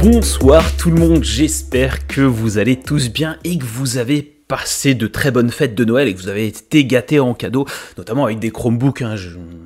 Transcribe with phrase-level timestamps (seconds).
[0.00, 4.94] Bonsoir tout le monde, j'espère que vous allez tous bien et que vous avez passé
[4.94, 7.66] de très bonnes fêtes de Noël et que vous avez été gâtés en cadeau,
[7.98, 9.14] notamment avec des Chromebooks, hein,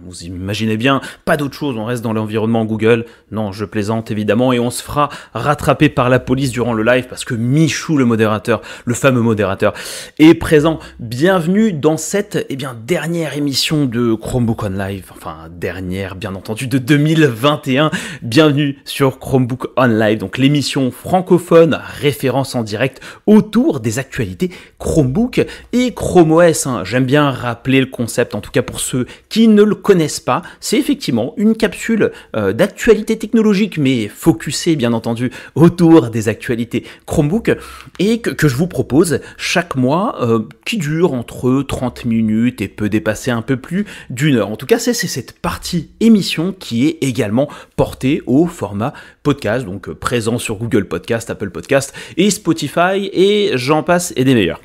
[0.04, 4.52] vous imaginez bien, pas d'autre chose, on reste dans l'environnement Google, non je plaisante évidemment,
[4.52, 8.04] et on se fera rattraper par la police durant le live parce que Michou le
[8.04, 9.72] modérateur, le fameux modérateur,
[10.18, 10.80] est présent.
[10.98, 16.66] Bienvenue dans cette eh bien, dernière émission de Chromebook on Live, enfin dernière bien entendu
[16.66, 17.92] de 2021,
[18.22, 24.50] bienvenue sur Chromebook on Live, donc l'émission francophone référence en direct autour des actualités
[24.82, 26.66] Chromebook et Chrome OS.
[26.66, 26.82] Hein.
[26.84, 30.42] J'aime bien rappeler le concept, en tout cas pour ceux qui ne le connaissent pas.
[30.58, 37.56] C'est effectivement une capsule euh, d'actualité technologique, mais focusée bien entendu autour des actualités Chromebook
[38.00, 42.88] et que, je vous propose chaque mois euh, qui dure entre 30 minutes et peut
[42.88, 44.50] dépasser un peu plus d'une heure.
[44.50, 48.92] En tout cas, c'est cette partie émission qui est également portée au format
[49.22, 54.24] podcast, donc euh, présent sur Google Podcast, Apple Podcast et Spotify et j'en passe et
[54.24, 54.60] des meilleurs.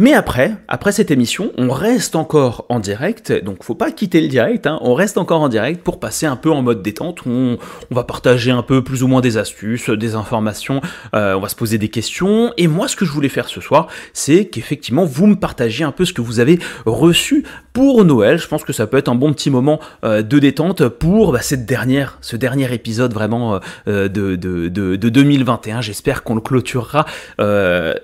[0.00, 4.28] Mais après, après cette émission, on reste encore en direct, donc faut pas quitter le
[4.28, 7.58] direct, hein, on reste encore en direct pour passer un peu en mode détente, on,
[7.90, 10.80] va partager un peu plus ou moins des astuces, des informations,
[11.14, 13.60] euh, on va se poser des questions, et moi ce que je voulais faire ce
[13.60, 18.38] soir, c'est qu'effectivement vous me partagiez un peu ce que vous avez reçu pour Noël,
[18.38, 21.42] je pense que ça peut être un bon petit moment euh, de détente pour bah,
[21.42, 27.04] cette dernière, ce dernier épisode vraiment euh, de, de, 2021, j'espère qu'on le clôturera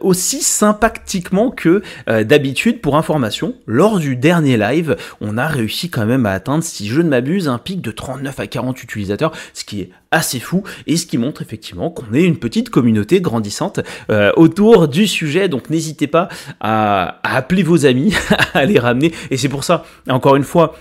[0.03, 6.07] aussi sympathiquement que euh, d'habitude, pour information, lors du dernier live, on a réussi quand
[6.07, 9.65] même à atteindre, si je ne m'abuse, un pic de 39 à 40 utilisateurs, ce
[9.65, 13.81] qui est assez fou et ce qui montre effectivement qu'on est une petite communauté grandissante
[14.11, 15.49] euh, autour du sujet.
[15.49, 16.29] Donc n'hésitez pas
[16.61, 18.15] à, à appeler vos amis,
[18.55, 19.13] à les ramener.
[19.31, 20.75] Et c'est pour ça, encore une fois,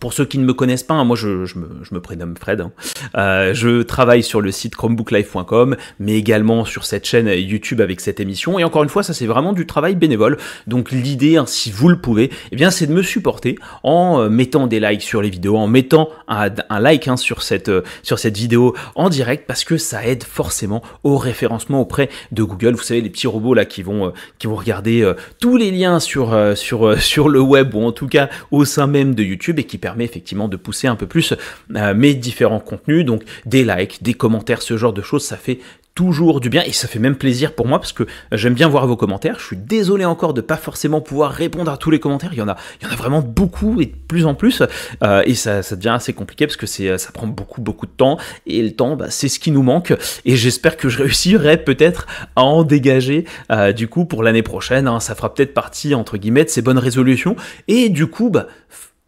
[0.00, 2.60] pour ceux qui ne me connaissent pas, hein, moi je, me, prénomme Fred.
[2.60, 2.72] Hein.
[3.16, 8.20] Euh, je travaille sur le site chromebooklive.com, mais également sur cette chaîne YouTube avec cette
[8.20, 8.58] émission.
[8.58, 10.38] Et encore une fois, ça c'est vraiment du travail bénévole.
[10.66, 14.28] Donc l'idée, hein, si vous le pouvez, eh bien c'est de me supporter en euh,
[14.28, 16.50] mettant des likes sur les vidéos, en mettant un,
[16.80, 21.16] like sur cette euh, sur cette vidéo en direct, parce que ça aide forcément au
[21.16, 22.74] référencement auprès de Google.
[22.74, 26.36] Vous savez les petits robots là qui vont qui vont regarder tous les liens sur
[26.56, 29.78] sur sur le web ou en tout cas au sein même de YouTube et qui
[29.84, 31.34] permet effectivement de pousser un peu plus
[31.76, 33.04] euh, mes différents contenus.
[33.04, 35.58] Donc des likes, des commentaires, ce genre de choses, ça fait
[35.94, 38.86] toujours du bien et ça fait même plaisir pour moi parce que j'aime bien voir
[38.86, 39.38] vos commentaires.
[39.38, 42.30] Je suis désolé encore de pas forcément pouvoir répondre à tous les commentaires.
[42.32, 44.62] Il y en a, il y en a vraiment beaucoup et de plus en plus
[45.02, 48.18] euh, et ça, ça devient assez compliqué parce que ça prend beaucoup beaucoup de temps
[48.46, 49.94] et le temps, bah, c'est ce qui nous manque
[50.24, 54.88] et j'espère que je réussirai peut-être à en dégager euh, du coup pour l'année prochaine.
[54.88, 54.98] Hein.
[54.98, 57.36] ça fera peut-être partie entre guillemets de ces bonnes résolutions
[57.68, 58.48] et du coup, bah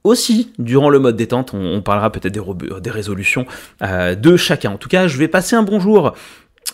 [0.06, 3.46] aussi, durant le mode détente, on, parlera peut-être des, des, résolutions
[3.82, 4.70] euh, de chacun.
[4.70, 6.14] En tout cas, je vais passer un bonjour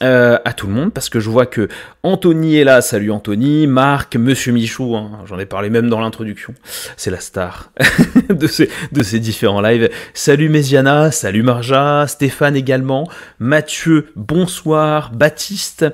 [0.03, 1.69] euh, à tout le monde parce que je vois que
[2.03, 2.81] Anthony est là.
[2.81, 6.55] Salut Anthony, Marc, Monsieur Michou, hein, j'en ai parlé même dans l'introduction.
[6.97, 7.73] C'est la star
[8.29, 9.91] de, ces, de ces différents lives.
[10.15, 15.87] Salut Méziana, salut Marja, Stéphane également, Mathieu, bonsoir, Baptiste.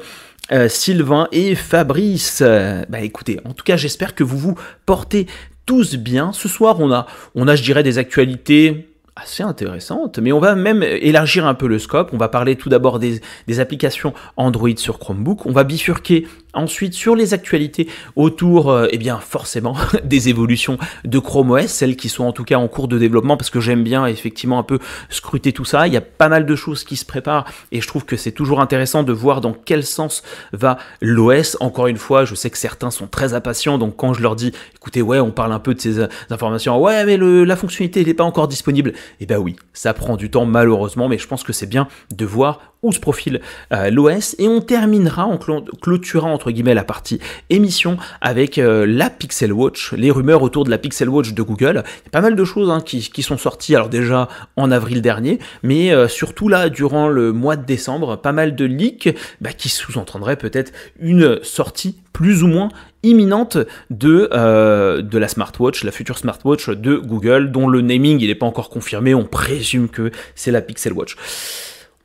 [0.50, 2.40] Euh, Sylvain et Fabrice.
[2.88, 4.54] bah écoutez, en tout cas j'espère que vous vous
[4.86, 5.26] portez
[5.68, 6.32] tous bien.
[6.32, 10.54] Ce soir, on a, on a, je dirais, des actualités assez intéressantes, mais on va
[10.54, 12.10] même élargir un peu le scope.
[12.14, 15.44] On va parler tout d'abord des, des, applications Android sur Chromebook.
[15.44, 21.18] On va bifurquer Ensuite, sur les actualités autour, euh, eh bien forcément, des évolutions de
[21.18, 23.84] Chrome OS, celles qui sont en tout cas en cours de développement, parce que j'aime
[23.84, 24.78] bien effectivement un peu
[25.10, 25.86] scruter tout ça.
[25.86, 28.32] Il y a pas mal de choses qui se préparent, et je trouve que c'est
[28.32, 30.22] toujours intéressant de voir dans quel sens
[30.52, 31.58] va l'OS.
[31.60, 34.52] Encore une fois, je sais que certains sont très impatients, donc quand je leur dis,
[34.76, 38.14] écoutez, ouais, on parle un peu de ces euh, informations, ouais, mais la fonctionnalité n'est
[38.14, 41.52] pas encore disponible, eh ben oui, ça prend du temps malheureusement, mais je pense que
[41.52, 43.40] c'est bien de voir où se profile
[43.70, 47.18] l'OS, et on terminera en clôturant entre guillemets la partie
[47.50, 51.82] émission avec euh, la Pixel Watch, les rumeurs autour de la Pixel Watch de Google.
[52.12, 55.92] Pas mal de choses hein, qui, qui, sont sorties, alors déjà en avril dernier, mais
[55.92, 60.36] euh, surtout là durant le mois de décembre, pas mal de leaks bah, qui sous-entendraient
[60.36, 62.68] peut-être une sortie plus ou moins
[63.02, 63.58] imminente
[63.90, 68.34] de, euh, de la smartwatch, la future smartwatch de Google, dont le naming il n'est
[68.34, 71.16] pas encore confirmé, on présume que c'est la Pixel Watch.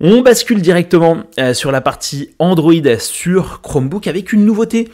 [0.06, 4.90] On bascule directement euh, sur la partie Android sur Chromebook avec une nouveauté.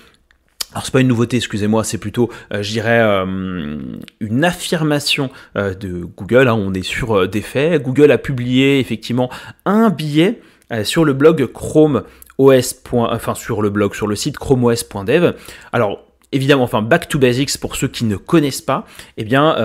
[0.71, 3.75] Alors c'est pas une nouveauté, excusez-moi, c'est plutôt, euh, je dirais, euh,
[4.19, 6.47] une affirmation de Google.
[6.47, 6.53] Hein.
[6.53, 7.81] on est sur des faits.
[7.81, 9.31] Google a publié effectivement
[9.65, 10.41] un billet
[10.83, 12.03] sur le blog Chrome
[12.37, 12.79] os.
[12.93, 15.31] enfin sur le blog, sur le site chromeos.dev.
[15.73, 18.85] Alors évidemment, enfin back to basics pour ceux qui ne connaissent pas,
[19.17, 19.55] eh bien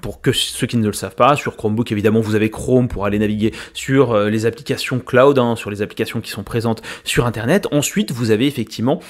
[0.00, 3.04] pour que ceux qui ne le savent pas, sur Chromebook, évidemment, vous avez Chrome pour
[3.04, 7.26] aller naviguer sur euh, les applications cloud, hein, sur les applications qui sont présentes sur
[7.26, 7.66] Internet.
[7.72, 9.00] Ensuite, vous avez effectivement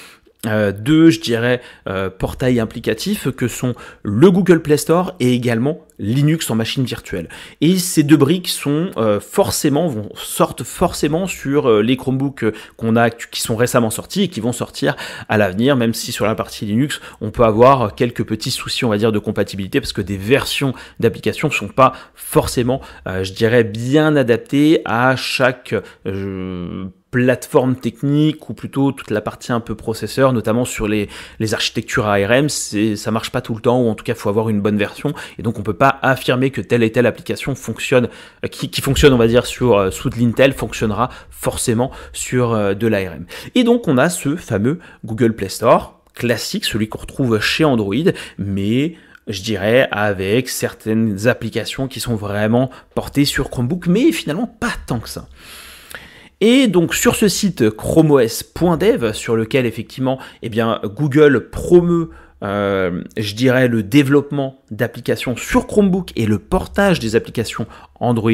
[0.45, 5.79] euh, deux, je dirais, euh, portails implicatifs que sont le Google Play Store et également
[5.99, 7.29] Linux en machine virtuelle.
[7.61, 12.43] Et ces deux briques sont euh, forcément, vont, sortent forcément sur les Chromebooks
[12.75, 14.97] qu'on a, qui sont récemment sortis et qui vont sortir
[15.29, 18.89] à l'avenir, même si sur la partie Linux, on peut avoir quelques petits soucis, on
[18.89, 23.63] va dire, de compatibilité, parce que des versions d'applications ne sont pas forcément, je dirais,
[23.63, 25.73] bien adaptées à chaque
[27.13, 32.07] plateforme technique ou plutôt toute la partie un peu processeur, notamment sur les, les architectures
[32.07, 34.79] ARM, ça marche pas tout le temps ou en tout cas faut avoir une bonne
[34.79, 38.09] version et donc on peut pas affirmer que telle et telle application fonctionne,
[38.43, 42.53] euh, qui, qui fonctionne on va dire sur euh, sous de l'Intel fonctionnera forcément sur
[42.53, 43.25] euh, de l'ARM.
[43.53, 48.11] Et donc on a ce fameux Google Play Store classique, celui qu'on retrouve chez Android,
[48.39, 48.95] mais
[49.27, 54.99] je dirais, avec certaines applications qui sont vraiment portées sur Chromebook, mais finalement pas tant
[54.99, 55.27] que ça.
[56.45, 62.09] Et donc sur ce site chromeos.dev, sur lequel effectivement eh bien, Google promeut
[62.43, 67.65] euh, je dirais le développement d'applications sur Chromebook et le portage des applications
[68.01, 68.31] Android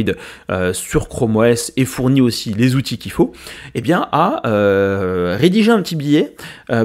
[0.50, 3.31] euh, sur Chrome OS et fournit aussi les outils qu'il faut,
[3.75, 6.35] eh bien a euh, rédigé un petit billet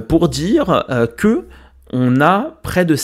[0.07, 0.85] pour dire
[1.17, 1.47] que
[1.97, 2.97] on a près de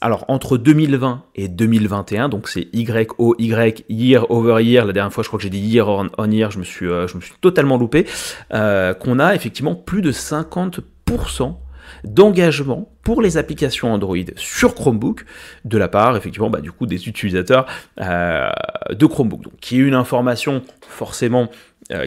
[0.00, 5.12] alors entre 2020 et 2021 donc c'est Y O Y year over year la dernière
[5.12, 7.20] fois je crois que j'ai dit year on, year je me suis euh, je me
[7.20, 8.06] suis totalement loupé
[8.54, 11.56] euh, qu'on a effectivement plus de 50%
[12.04, 15.26] d'engagement pour les applications Android sur Chromebook
[15.66, 17.66] de la part effectivement bah, du coup des utilisateurs
[18.00, 18.48] euh,
[18.90, 19.42] de Chromebook.
[19.42, 21.48] Donc qui est une information forcément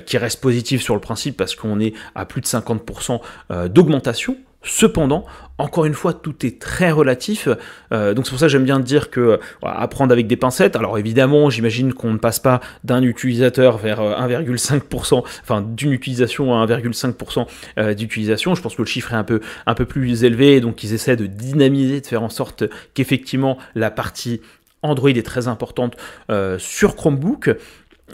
[0.05, 3.19] qui reste positive sur le principe parce qu'on est à plus de 50%
[3.69, 5.25] d'augmentation Cependant,
[5.57, 7.47] encore une fois, tout est très relatif.
[7.91, 10.75] Euh, donc c'est pour ça que j'aime bien dire que apprendre avec des pincettes.
[10.75, 16.53] Alors évidemment, j'imagine qu'on ne passe pas d'un utilisateur vers 1,5%, euh, enfin d'une utilisation
[16.53, 17.47] à 1,5%
[17.79, 18.53] euh, d'utilisation.
[18.53, 21.15] Je pense que le chiffre est un peu, un peu plus élevé, donc ils essaient
[21.15, 24.41] de dynamiser, de faire en sorte qu'effectivement la partie
[24.83, 25.95] Android est très importante
[26.57, 27.51] sur Chromebook.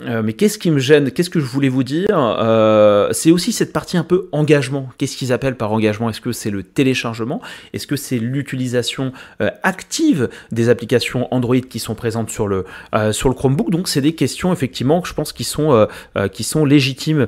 [0.02, 3.52] Euh, mais qu'est-ce qui me gêne Qu'est-ce que je voulais vous dire euh, C'est aussi
[3.52, 4.88] cette partie un peu engagement.
[4.98, 6.08] Qu'est-ce qu'ils appellent par engagement?
[6.08, 7.40] Est-ce que c'est le téléchargement?
[7.72, 12.64] Est-ce que c'est l'utilisation euh, active des applications Android qui sont présentes sur le,
[13.12, 13.70] sur le Chromebook?
[13.70, 15.86] Donc c'est des questions effectivement que je pense qui sont,
[16.32, 17.26] qui sont légitimes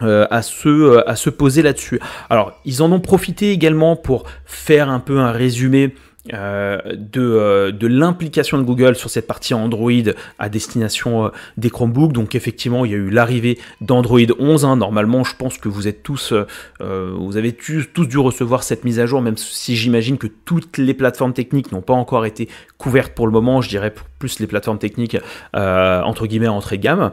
[0.00, 2.00] à, se, à se poser là-dessus.
[2.30, 5.94] Alors, ils en ont profité également pour faire un peu un résumé
[6.32, 9.90] euh, de, euh, de l'implication de Google sur cette partie Android
[10.38, 12.12] à destination euh, des Chromebooks.
[12.12, 14.64] Donc effectivement, il y a eu l'arrivée d'Android 11.
[14.64, 14.76] Hein.
[14.76, 16.32] Normalement, je pense que vous êtes tous,
[16.80, 20.78] vous avez tous, tous dû recevoir cette mise à jour, même si j'imagine que toutes
[20.78, 22.48] les plateformes techniques n'ont pas encore été
[22.78, 23.60] couvertes pour le moment.
[23.60, 25.16] Je dirais plus les plateformes techniques
[25.54, 27.12] entre guillemets entrée de gamme.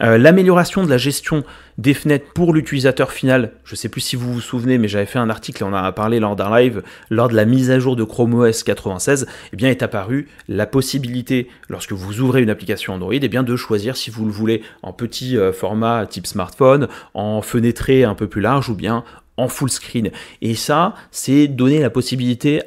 [0.00, 1.44] Euh, l'amélioration de la gestion
[1.76, 5.06] des fenêtres pour l'utilisateur final, je ne sais plus si vous vous souvenez, mais j'avais
[5.06, 7.70] fait un article et on en a parlé lors d'un live, lors de la mise
[7.70, 12.42] à jour de Chrome OS 96, eh bien est apparue la possibilité, lorsque vous ouvrez
[12.42, 16.06] une application Android, eh bien de choisir si vous le voulez en petit euh, format
[16.06, 19.04] type smartphone, en fenêtré un peu plus large ou bien
[19.36, 20.10] en full screen.
[20.40, 22.62] Et ça, c'est donner la possibilité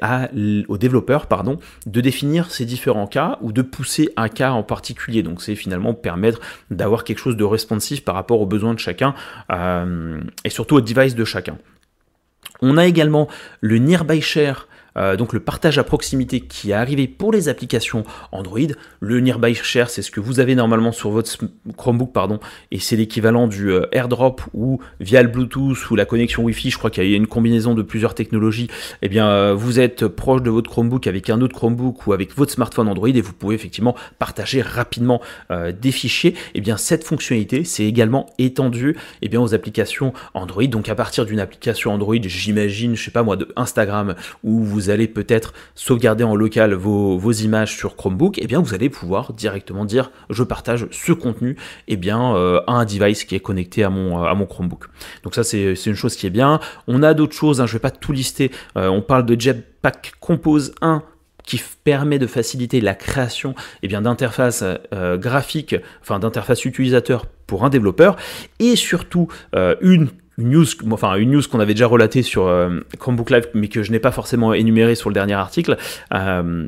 [0.68, 5.22] aux développeurs pardon, de définir ces différents cas ou de pousser un cas en particulier.
[5.22, 9.14] Donc c'est finalement permettre d'avoir quelque chose de responsive par rapport aux besoins de chacun
[9.52, 11.58] euh, et surtout aux devices de chacun.
[12.62, 13.28] On a également
[13.60, 18.04] le Nearby Share euh, donc le partage à proximité qui est arrivé pour les applications
[18.32, 18.58] Android.
[19.00, 21.30] Le Nearby Share, c'est ce que vous avez normalement sur votre
[21.76, 26.42] Chromebook, pardon, et c'est l'équivalent du euh, AirDrop ou via le Bluetooth ou la connexion
[26.44, 26.70] Wi-Fi.
[26.70, 28.68] Je crois qu'il y a une combinaison de plusieurs technologies.
[29.02, 32.36] Eh bien, euh, vous êtes proche de votre Chromebook avec un autre Chromebook ou avec
[32.36, 36.34] votre smartphone Android et vous pouvez effectivement partager rapidement des fichiers.
[36.54, 40.66] Eh bien, cette fonctionnalité, c'est également étendu eh bien, aux applications Android.
[40.66, 44.85] Donc, à partir d'une application Android, j'imagine, je sais pas moi, de Instagram, où vous
[44.90, 49.32] allez peut-être sauvegarder en local vos, images sur Chromebook, et eh bien vous allez pouvoir
[49.32, 51.50] directement dire je partage ce contenu
[51.88, 54.86] et eh bien, euh, à un device qui est connecté à mon, à mon Chromebook.
[55.22, 56.60] Donc ça c'est une chose qui est bien.
[56.86, 58.50] On a d'autres choses, hein, je ne vais pas tout lister.
[58.76, 61.02] Euh, on parle de Jetpack Compose 1
[61.44, 67.64] qui permet de faciliter la création eh bien d'interfaces euh, graphiques, enfin d'interfaces utilisateurs pour
[67.64, 68.16] un développeur,
[68.58, 69.28] et surtout
[69.80, 72.52] une une news, enfin une news qu'on avait déjà relatée sur
[72.98, 75.76] Chromebook Live, mais que je n'ai pas forcément énumérée sur le dernier article,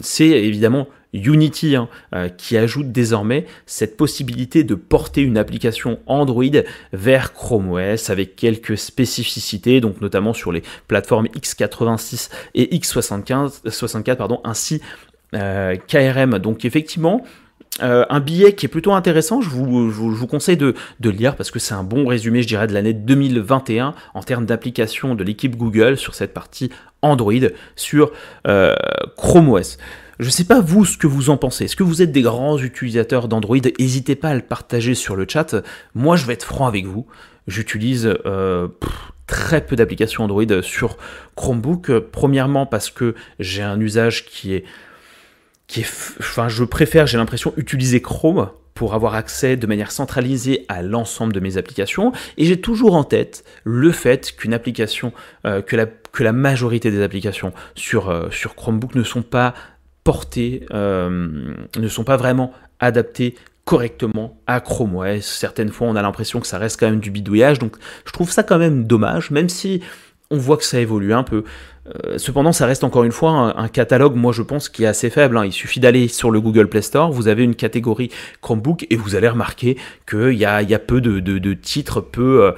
[0.02, 1.88] c'est évidemment Unity hein,
[2.36, 6.44] qui ajoute désormais cette possibilité de porter une application Android
[6.92, 14.18] vers Chrome OS avec quelques spécificités, donc notamment sur les plateformes x86 et x64, 64,
[14.18, 14.82] pardon, ainsi
[15.32, 16.38] KRM.
[16.38, 17.24] Donc effectivement,
[17.82, 21.58] euh, un billet qui est plutôt intéressant, je vous, conseille de, le lire parce que
[21.58, 25.96] c'est un bon résumé, je dirais, de l'année 2021 en termes d'application de l'équipe Google
[25.96, 26.70] sur cette partie
[27.02, 27.32] Android
[27.76, 28.10] sur
[28.46, 28.74] euh,
[29.16, 29.78] Chrome OS.
[30.18, 31.66] Je ne sais pas vous ce que vous en pensez.
[31.66, 33.58] Est-ce que vous êtes des grands utilisateurs d'Android?
[33.78, 35.54] N'hésitez pas à le partager sur le chat.
[35.94, 37.06] Moi, je vais être franc avec vous.
[37.46, 38.66] J'utilise euh,
[39.28, 40.96] très peu d'applications Android sur
[41.36, 42.00] Chromebook.
[42.10, 44.64] Premièrement parce que j'ai un usage qui est
[45.68, 51.40] je préfère, j'ai l'impression, utiliser Chrome pour avoir accès de manière centralisée à l'ensemble de
[51.40, 52.12] mes applications.
[52.36, 55.12] Et j'ai toujours en tête le fait qu'une application,
[55.46, 59.54] euh, que, la, majorité des applications sur, euh, Chromebook ne sont pas
[60.04, 63.34] portées, euh, ne sont pas vraiment adaptées
[63.64, 65.22] correctement à Chrome OS.
[65.22, 67.58] Certaines fois, on a l'impression que ça reste quand même du bidouillage.
[67.58, 69.82] Donc, je trouve ça quand même dommage, même si
[70.30, 71.44] on voit que ça évolue un peu.
[71.88, 75.10] Euh, cependant, ça reste encore une fois un, catalogue, moi je pense, qui est assez
[75.10, 75.36] faible.
[75.36, 75.44] Hein.
[75.44, 79.14] Il suffit d'aller sur le Google Play Store, vous avez une catégorie Chromebook et vous
[79.14, 79.76] allez remarquer
[80.08, 82.52] qu'il y a, peu de, titres, peu,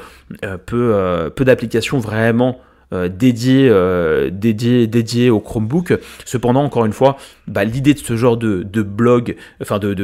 [0.45, 2.61] euh, euh, peu d'applications vraiment
[2.93, 5.97] euh, dédié, euh, dédié, dédié au Chromebook.
[6.25, 9.95] Cependant, encore une fois, bah, l'idée de ce genre de, blog, enfin de,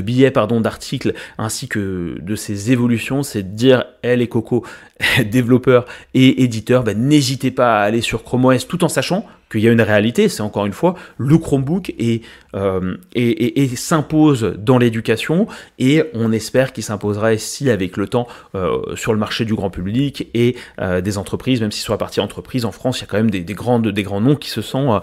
[0.00, 4.62] billets, pardon, d'articles, ainsi que de ces évolutions, c'est de dire, elle et Coco,
[5.24, 9.60] développeurs et éditeurs, bah, n'hésitez pas à aller sur Chrome OS tout en sachant qu'il
[9.60, 12.22] y a une réalité, c'est encore une fois le Chromebook et,
[12.54, 15.46] euh, et, s'impose dans l'éducation
[15.78, 19.70] et on espère qu'il s'imposera ici avec le temps euh, sur le marché du grand
[19.70, 23.04] public et euh, des entreprises, même si sur la partie entreprise en France, il y
[23.04, 25.00] a quand même des, grandes, des grands noms qui se sont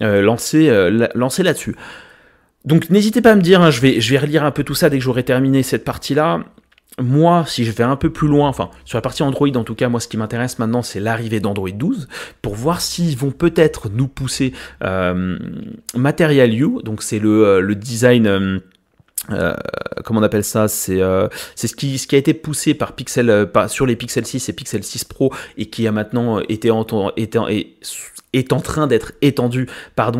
[0.00, 0.70] lancés,
[1.14, 1.76] lancés là-dessus.
[2.64, 4.74] Donc n'hésitez pas à me dire, hein, je, vais, je vais relire un peu tout
[4.74, 6.44] ça dès que j'aurai terminé cette partie-là
[6.98, 9.74] moi, si je vais un peu plus loin, enfin sur la partie Android en tout
[9.74, 12.08] cas, moi ce qui m'intéresse maintenant c'est l'arrivée d'Android 12
[12.40, 15.38] pour voir s'ils vont peut-être nous pousser euh,
[15.94, 18.60] Material You, donc c'est le, euh, design...
[19.30, 19.54] Euh,
[20.04, 20.68] comment on appelle ça?
[20.68, 25.04] C'est ce qui, a été poussé par Pixel sur les Pixel 6 et Pixel 6
[25.04, 26.70] Pro et qui a maintenant été,
[27.16, 27.38] été,
[28.36, 29.68] est en train d'être étendu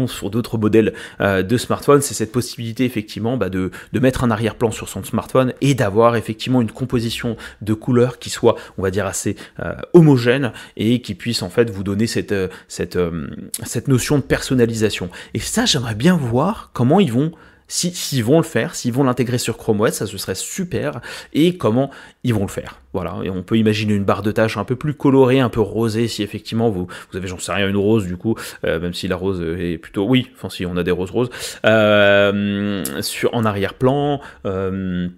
[0.07, 4.71] sur d'autres modèles euh, de smartphones, c'est cette possibilité effectivement bah, de, mettre un arrière-plan
[4.71, 9.07] sur son smartphone et d'avoir effectivement une composition de couleurs qui soit, on va dire,
[9.07, 14.23] assez euh, homogène et qui puisse en fait vous donner cette, euh, cette notion de
[14.23, 15.09] personnalisation.
[15.35, 17.33] Et ça, j'aimerais bien voir comment ils vont
[17.69, 21.01] s'ils vont le faire, s'ils vont l'intégrer sur Chrome OS, ça ce serait super,
[21.33, 21.91] et comment
[22.25, 22.81] ils vont le faire.
[22.93, 25.61] Voilà, et on peut imaginer une barre de tâches un peu plus colorée, un peu
[25.61, 28.95] rosée, si effectivement vous, vous avez, j'en sais rien, une rose du coup, euh, même
[28.95, 31.31] si la rose est plutôt, oui, enfin si on a des roses roses,
[31.65, 35.09] euh, sur, en arrière-plan, euh,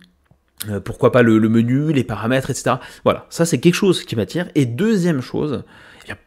[0.85, 2.77] pourquoi pas le, menu, les paramètres, etc.
[3.05, 4.49] Voilà, ça c'est quelque chose qui m'attire.
[4.55, 5.63] Et deuxième chose,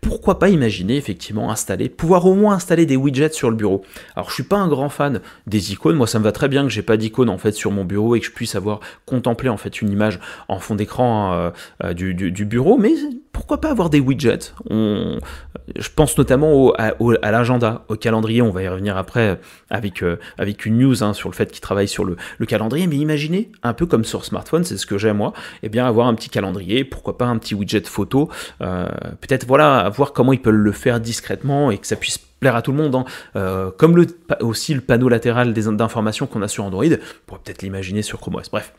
[0.02, 3.84] pourquoi pas imaginer effectivement installer, pouvoir au moins installer des widgets sur le bureau.
[4.16, 6.64] Alors je suis pas un grand fan des icônes, moi ça me va très bien
[6.64, 9.50] que j'ai pas d'icône en fait sur mon bureau et que je puisse avoir contemplé
[9.50, 11.50] en fait une image en fond d'écran euh,
[11.84, 12.94] euh, du, bureau, mais
[13.42, 14.54] pourquoi pas avoir des widgets?
[14.70, 19.40] Je pense notamment à, l'agenda, au calendrier, on va y revenir après
[19.72, 22.86] avec, euh, avec une news hein, sur le fait qu'il travaille sur le, le, calendrier,
[22.86, 25.34] mais imaginez, un peu comme sur smartphone, c'est ce que j'ai moi,
[25.64, 28.30] eh bien avoir un petit calendrier, pourquoi pas un petit widget photo,
[28.60, 32.62] peut-être voilà voir comment ils peuvent le faire discrètement et que ça puisse plaire à
[32.62, 32.94] tout le monde.
[32.96, 33.06] Hein.
[33.38, 34.08] Euh, comme le,
[34.42, 38.36] aussi le panneau latéral d'informations qu'on a sur Android, on pourrait peut-être l'imaginer sur Chrome
[38.36, 38.50] OS.
[38.50, 38.74] Bref,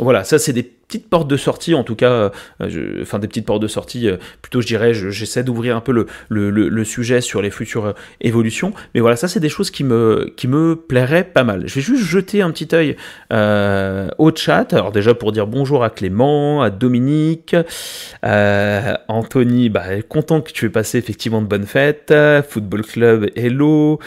[0.00, 3.46] voilà, ça c'est des petites portes de sortie, en tout cas, euh, enfin des petites
[3.46, 7.40] portes de sortie, euh, plutôt je dirais, j'essaie d'ouvrir un peu le, le, sujet sur
[7.40, 11.22] les futures euh, évolutions, mais voilà, ça c'est des choses qui me, qui me plairaient
[11.22, 11.62] pas mal.
[11.66, 12.96] Je vais juste jeter un petit œil
[14.18, 17.54] au chat, alors déjà pour dire bonjour à Clément, à Dominique,
[18.22, 22.12] Anthony, bah, content que tu aies passé effectivement de bonnes fêtes,
[22.48, 24.00] Football Club, hello,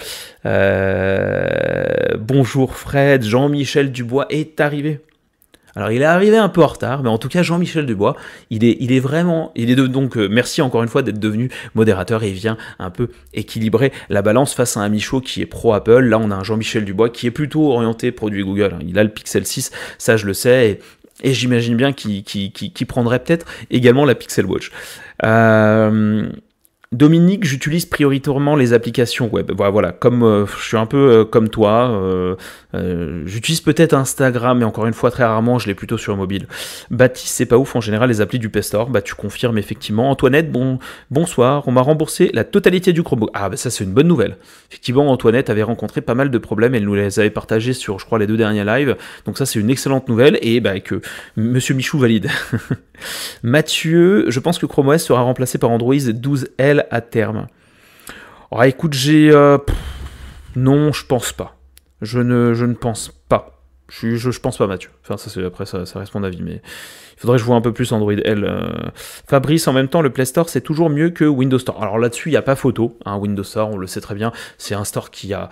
[2.20, 5.00] bonjour Fred, Jean-Michel Dubois est arrivé.
[5.77, 8.15] Alors il est arrivé un peu en retard, mais en tout cas Jean-Michel Dubois,
[8.50, 12.29] il est, vraiment, il est donc euh, merci encore une fois d'être devenu modérateur et
[12.29, 16.00] il vient un peu équilibrer la balance face à un Michaud qui est pro Apple.
[16.00, 18.74] Là on a un Jean-Michel Dubois qui est plutôt orienté produit Google.
[18.88, 19.69] Il a le Pixel 6,
[20.00, 20.79] ça je le sais,
[21.24, 24.72] et, j'imagine bien qu'il prendrait peut-être également la Pixel Watch.
[25.25, 26.27] Euh,
[26.94, 29.51] Dominique, j'utilise prioritairement les applications web.
[29.51, 34.63] Voilà, comme euh, je suis un peu euh, comme toi, euh, j'utilise peut-être Instagram, mais
[34.63, 36.48] encore une fois très rarement, je l'ai plutôt sur mobile.
[36.89, 38.89] Baptiste, c'est pas ouf en général les applis du Play Store.
[38.89, 40.10] Bah tu confirmes effectivement.
[40.10, 40.79] Antoinette, bon
[41.12, 43.32] bonsoir, on m'a remboursé la totalité du Chromebook.
[43.34, 44.38] Ah bah ça c'est une bonne nouvelle.
[44.72, 48.06] Effectivement, Antoinette avait rencontré pas mal de problèmes, elle nous les avait partagés sur, je
[48.06, 48.96] crois, les deux derniers lives.
[49.25, 51.01] Donc ça c'est une excellente nouvelle et bah que
[51.36, 52.29] Monsieur Michou valide.
[53.44, 57.48] Mathieu, je pense que Chrome OS sera remplacé par Android 12L à terme.
[58.51, 59.31] Oh, écoute, j'ai...
[59.31, 59.57] Euh,
[60.55, 61.55] non, je pense pas.
[62.01, 63.62] Je ne, je ne pense pas.
[63.89, 64.89] Je, je, pense pas, Mathieu.
[65.03, 66.62] Enfin, ça, après, ça, ça reste mon avis, mais
[67.15, 68.43] il faudrait que je vois un peu plus Android L.
[68.43, 68.89] Euh.
[69.27, 71.81] Fabrice, en même temps, le Play Store, c'est toujours mieux que Windows Store.
[71.81, 72.98] Alors là-dessus, il n'y a pas photo.
[73.05, 75.50] Hein, Windows Store, on le sait très bien, c'est un store qui a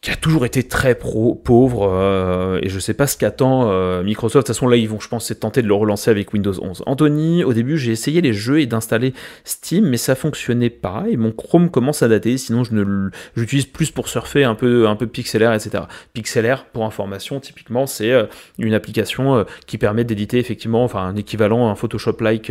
[0.00, 4.02] qui a toujours été très pro, pauvre, euh, et je sais pas ce qu'attend euh,
[4.02, 4.46] Microsoft.
[4.46, 6.84] De toute façon, là, ils vont, je pense, tenter de le relancer avec Windows 11.
[6.86, 9.12] Anthony, au début, j'ai essayé les jeux et d'installer
[9.44, 13.66] Steam, mais ça fonctionnait pas, et mon Chrome commence à dater, sinon je ne j'utilise
[13.66, 15.84] plus pour surfer un peu, un peu pixelaire, etc.
[16.14, 18.24] Pixelaire, pour information, typiquement, c'est euh,
[18.58, 22.50] une application qui permet d'éditer effectivement, enfin, un équivalent, un Photoshop-like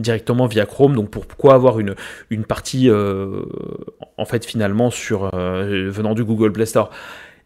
[0.00, 1.94] directement via Chrome, donc pourquoi avoir une,
[2.30, 6.87] une partie, en fait, finalement, sur, venant du Google Play Store?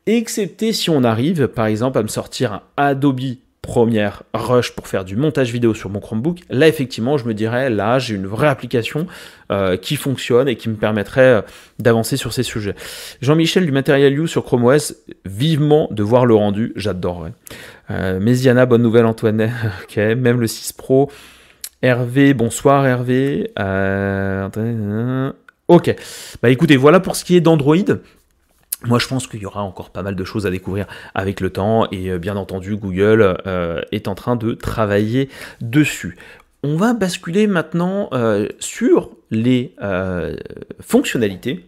[0.07, 3.21] Excepté si on arrive par exemple à me sortir un Adobe
[3.63, 7.71] Premiere Rush pour faire du montage vidéo sur mon Chromebook, là effectivement je me dirais
[7.71, 9.07] là j'ai une vraie application
[9.53, 11.43] euh, qui fonctionne et qui me permettrait euh,
[11.79, 12.75] d'avancer sur ces sujets.
[13.21, 17.35] Jean-Michel du Material You sur Chrome OS, vivement de voir le rendu, j'adorerais.
[17.93, 19.53] Euh, Méziana, bonne nouvelle Antoine,
[19.85, 21.13] ok, même le 6 Pro.
[21.83, 23.53] Hervé, bonsoir Hervé.
[25.69, 25.97] ok,
[26.43, 27.77] bah écoutez, voilà pour ce qui est d'Android.
[28.87, 31.51] Moi, je pense qu'il y aura encore pas mal de choses à découvrir avec le
[31.51, 35.29] temps et euh, bien entendu, Google euh, est en train de travailler
[35.61, 36.17] dessus.
[36.63, 39.75] On va basculer maintenant euh, sur les
[40.81, 41.65] fonctionnalités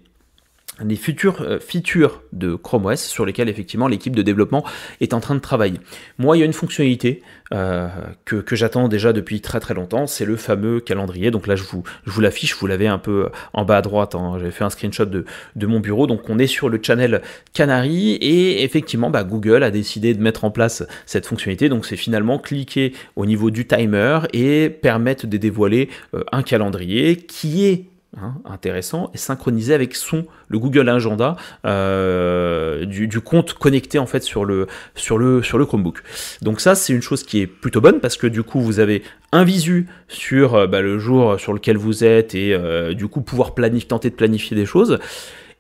[0.81, 4.65] les futures euh, features de Chrome OS sur lesquelles effectivement l'équipe de développement
[5.01, 5.79] est en train de travailler.
[6.19, 7.89] Moi, il y a une fonctionnalité euh,
[8.25, 11.31] que, j'attends déjà depuis très très longtemps, c'est le fameux calendrier.
[11.31, 14.15] Donc là, je vous, je vous l'affiche, vous l'avez un peu en bas à droite.
[14.15, 14.37] Hein.
[14.39, 15.25] J'avais fait un screenshot de,
[15.67, 16.07] mon bureau.
[16.07, 20.45] Donc on est sur le channel Canary et effectivement, bah, Google a décidé de mettre
[20.45, 21.69] en place cette fonctionnalité.
[21.69, 27.17] Donc c'est finalement cliquer au niveau du timer et permettre de dévoiler euh, un calendrier
[27.17, 27.85] qui est
[28.17, 34.23] Hein, intéressant, et synchronisé avec son, le Google Agenda euh, du, compte connecté en fait
[34.23, 36.01] sur le, Chromebook.
[36.41, 39.03] Donc ça c'est une chose qui est plutôt bonne parce que du coup vous avez
[39.33, 43.21] un visu sur euh, bah, le jour sur lequel vous êtes et euh, du coup
[43.21, 45.01] pouvoir planifier, tenter de planifier des choses.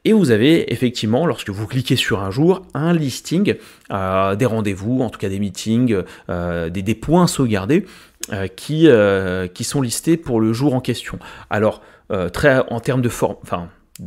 [0.04, 3.54] Et vous avez effectivement, lorsque vous cliquez sur un jour, un listing
[3.90, 5.96] des rendez-vous, en tout cas des meetings,
[6.28, 7.86] des, des, points sauvegardés
[8.54, 8.86] qui,
[9.54, 11.18] qui sont listés pour le jour en question.
[11.48, 13.08] Alors, euh, très en termes de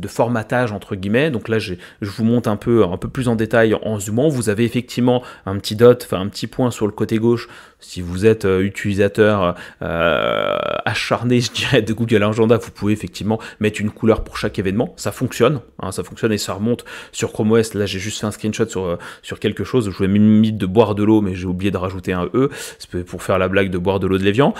[0.06, 1.30] formatage entre guillemets.
[1.30, 4.28] Donc là, je vous montre un peu, un peu plus en détail en zoomant.
[4.28, 7.48] Vous avez effectivement un petit dot, enfin un petit point sur le côté gauche.
[7.80, 13.40] Si vous êtes euh, utilisateur euh, acharné, je dirais, de Google Agenda, vous pouvez effectivement
[13.60, 14.94] mettre une couleur pour chaque événement.
[14.96, 17.74] Ça fonctionne, hein, ça fonctionne et ça remonte sur Chrome OS.
[17.74, 19.90] Là, j'ai juste fait un screenshot sur, sur quelque chose.
[19.90, 22.50] Je voulais mis de boire de l'eau, mais j'ai oublié de rajouter un E.
[22.78, 24.54] C'est pour faire la blague de boire de l'eau de l'évian.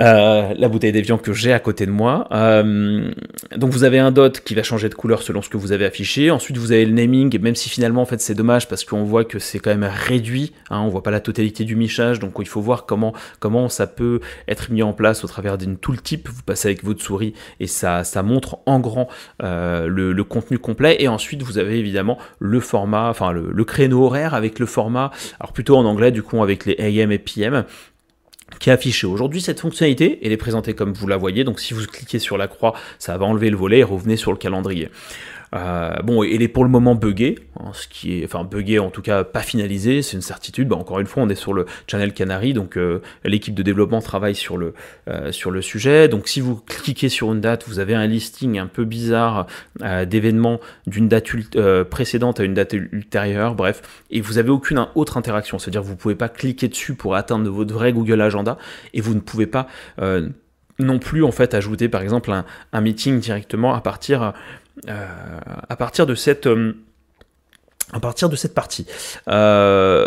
[0.00, 2.26] Euh, la bouteille d'évian que j'ai à côté de moi.
[2.32, 3.10] Euh,
[3.56, 5.84] donc vous avez un dot qui va changer de couleur selon ce que vous avez
[5.84, 6.30] affiché.
[6.30, 9.24] Ensuite vous avez le naming, même si finalement en fait c'est dommage parce qu'on voit
[9.24, 10.52] que c'est quand même réduit.
[10.70, 13.86] Hein, on voit pas la totalité du michage, donc il faut voir comment comment ça
[13.86, 16.28] peut être mis en place au travers d'une tooltip.
[16.28, 19.08] Vous passez avec votre souris et ça ça montre en grand
[19.42, 20.96] euh, le, contenu complet.
[21.00, 25.10] Et ensuite vous avez évidemment le format, enfin le, le créneau horaire avec le format,
[25.38, 27.64] alors plutôt en anglais du coup avec les AM et PM
[28.58, 29.06] qui est affiché.
[29.06, 32.38] Aujourd'hui, cette fonctionnalité, elle est présentée comme vous la voyez, donc si vous cliquez sur
[32.38, 34.90] la croix, ça va enlever le volet et revenez sur le calendrier.
[35.54, 38.90] Euh, bon, il est pour le moment buggé, hein, ce qui est, enfin buggé en
[38.90, 40.68] tout cas pas finalisé, c'est une certitude.
[40.68, 44.00] Bah, encore une fois, on est sur le channel Canary, donc euh, l'équipe de développement
[44.00, 44.72] travaille sur le
[45.08, 46.08] euh, sur le sujet.
[46.08, 49.46] Donc si vous cliquez sur une date, vous avez un listing un peu bizarre
[50.06, 51.28] d'événements d'une date
[51.90, 56.14] précédente à une date ultérieure, bref, et vous avez aucune autre interaction, c'est-à-dire vous pouvez
[56.14, 58.58] pas cliquer dessus pour atteindre votre vrai Google Agenda,
[58.94, 59.66] et vous ne pouvez pas
[60.78, 64.32] non plus en fait ajouter par exemple un, un meeting directement à partir
[64.88, 66.72] à partir de cette euh,
[67.92, 68.86] à partir de cette partie.
[69.28, 70.06] Euh,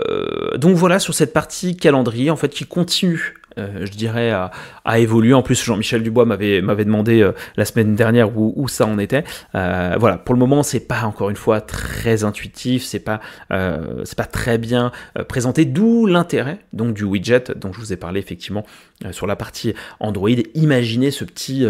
[0.58, 5.34] donc voilà sur cette partie calendrier en fait qui continue je dirais, à, évoluer.
[5.34, 7.26] En plus, Jean-Michel Dubois m'avait demandé
[7.56, 9.24] la semaine dernière où, ça en était.
[9.54, 14.26] voilà, pour le moment, c'est pas encore une fois très intuitif, c'est pas, c'est pas
[14.26, 14.92] très bien
[15.30, 18.66] présenté, d'où l'intérêt donc du widget dont je vous ai parlé effectivement
[19.12, 20.30] sur la partie Android.
[20.54, 21.66] Imaginez ce petit,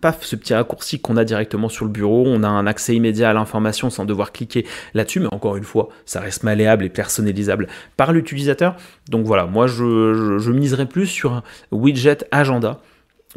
[0.00, 2.24] paf, ce petit raccourci qu'on a directement sur le bureau.
[2.26, 5.88] On a un accès immédiat à l'information sans devoir cliquer là-dessus, mais encore une fois,
[6.04, 8.76] ça reste malléable et personnalisable par l'utilisateur.
[9.08, 12.80] Donc voilà, moi je, miserais plus sur un widget agenda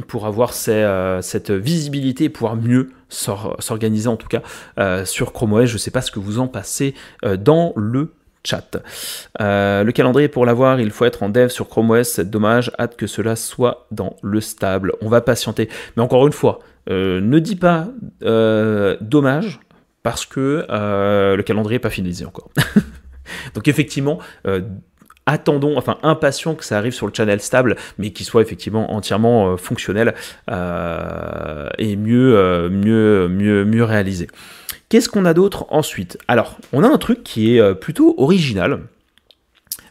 [0.08, 4.42] pour avoir euh, cette visibilité et pouvoir mieux s'organiser en tout cas
[4.78, 5.66] euh, sur Chrome OS.
[5.66, 6.94] Je ne sais pas ce que vous en passez
[7.26, 8.14] euh, dans le
[8.48, 8.78] chat.
[9.40, 12.96] le calendrier pour l'avoir, il faut être en dev sur Chrome OS, c'est dommage, hâte
[12.96, 14.94] que cela soit dans le stable.
[15.02, 15.70] On va patienter.
[15.96, 17.88] Mais encore une fois, ne dis pas
[19.02, 19.60] dommage
[20.04, 22.50] parce que le calendrier n'est pas finalisé encore.
[23.54, 24.62] Donc effectivement, euh,
[25.26, 29.52] attendons, enfin impatients que ça arrive sur le channel stable, mais qui soit effectivement entièrement
[29.52, 30.14] euh, fonctionnel
[30.50, 34.28] euh, et mieux, mieux, mieux, mieux réalisé.
[34.90, 36.18] Qu'est-ce qu'on a d'autre ensuite?
[36.28, 38.84] Alors, on a un truc qui est plutôt original.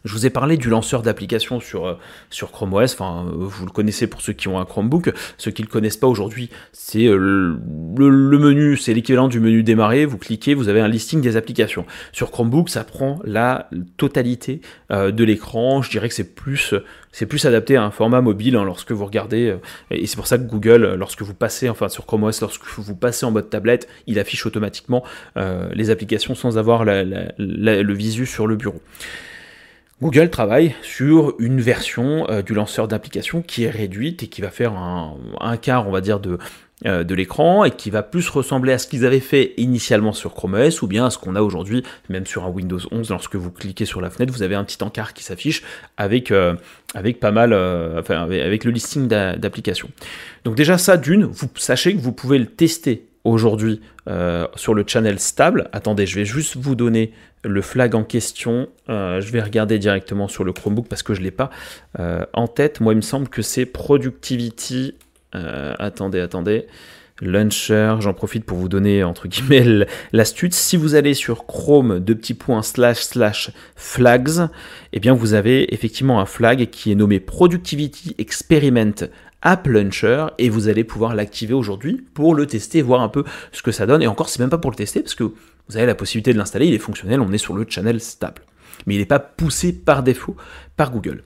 [0.06, 1.94] Je vous ai parlé du lanceur d'application sur, euh,
[2.30, 5.12] sur Chrome OS, enfin, euh, vous le connaissez pour ceux qui ont un Chromebook.
[5.36, 9.64] Ceux qui ne le connaissent pas aujourd'hui, c'est euh, le, menu, c'est l'équivalent du menu
[9.64, 10.06] démarrer.
[10.06, 11.86] Vous cliquez, vous avez un listing des applications.
[12.12, 15.82] Sur Chromebook, ça prend la totalité de l'écran.
[15.82, 16.74] Je dirais que c'est plus,
[17.10, 19.56] c'est plus adapté à un format mobile hein, lorsque vous regardez.
[19.90, 22.94] et c'est pour ça que Google, lorsque vous passez, enfin sur Chrome OS, lorsque vous
[22.94, 25.02] passez en mode tablette, il affiche automatiquement
[25.36, 28.80] les applications sans avoir le visu sur le bureau.
[30.02, 34.50] Google travaille sur une version euh, du lanceur d'application qui est réduite et qui va
[34.50, 36.36] faire un, quart, on va dire, de,
[36.84, 40.34] euh, de l'écran et qui va plus ressembler à ce qu'ils avaient fait initialement sur
[40.34, 43.08] Chrome OS ou bien à ce qu'on a aujourd'hui, même sur un Windows 11.
[43.08, 45.62] Lorsque vous cliquez sur la fenêtre, vous avez un petit encart qui s'affiche
[45.96, 46.54] avec, euh,
[46.94, 47.54] avec pas mal,
[47.98, 49.88] enfin, avec le listing d'applications.
[50.44, 53.80] Donc déjà ça, d'une, vous sachez que vous pouvez le tester aujourd'hui
[54.56, 55.68] sur le channel stable.
[55.72, 57.12] Attendez, je vais juste vous donner
[57.46, 61.20] le flag en question, euh, je vais regarder directement sur le Chromebook parce que je
[61.20, 61.50] ne l'ai pas
[61.98, 62.80] euh, en tête.
[62.80, 64.94] Moi, il me semble que c'est Productivity.
[65.34, 66.66] Euh, attendez, attendez.
[67.22, 70.54] Launcher, j'en profite pour vous donner entre guillemets l'astuce.
[70.54, 74.48] Si vous allez sur Chrome, deux petits points slash slash flags,
[74.92, 79.08] eh bien vous avez effectivement un flag qui est nommé Productivity Experiment
[79.42, 83.62] App Launcher et vous allez pouvoir l'activer aujourd'hui pour le tester, voir un peu ce
[83.62, 84.02] que ça donne.
[84.02, 86.38] Et encore, c'est même pas pour le tester parce que vous avez la possibilité de
[86.38, 88.42] l'installer, il est fonctionnel, on est sur le channel stable.
[88.86, 90.36] Mais il n'est pas poussé par défaut
[90.76, 91.22] par Google.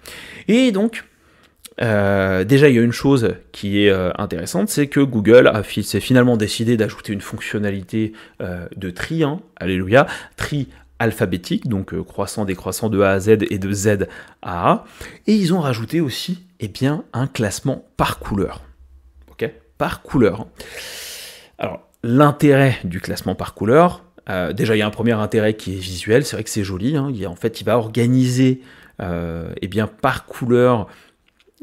[0.49, 1.05] Et donc,
[1.83, 5.63] euh, déjà, il y a une chose qui est euh, intéressante, c'est que Google a
[5.63, 10.69] s'est finalement décidé d'ajouter une fonctionnalité euh, de tri, hein, alléluia, tri
[10.99, 14.07] alphabétique, donc croissant, décroissant de A à Z et de Z
[14.43, 14.85] à A.
[15.27, 18.63] Et ils ont rajouté aussi eh bien, un classement par couleur.
[19.31, 19.51] Ok?
[19.79, 20.47] Par couleur.
[21.59, 25.75] Alors, l'intérêt du classement par couleur, euh, déjà, il y a un premier intérêt qui
[25.75, 26.97] est visuel, c'est vrai que c'est joli.
[26.97, 27.11] Hein.
[27.15, 28.61] Il en fait, il va organiser
[29.01, 30.87] euh, eh bien, par couleur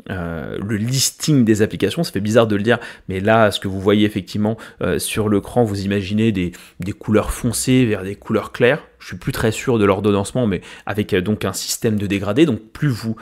[0.10, 3.67] euh, le listing des applications, ça fait bizarre de le dire, mais là, ce que
[3.67, 4.57] vous voyez effectivement
[4.97, 6.51] sur l'écran, vous imaginez des,
[6.93, 8.83] couleurs foncées vers des couleurs claires.
[9.07, 12.45] Je suis plus très sûr de l'ordonnancement, mais avec euh, donc un système de dégradé.
[12.45, 13.15] Donc plus vous,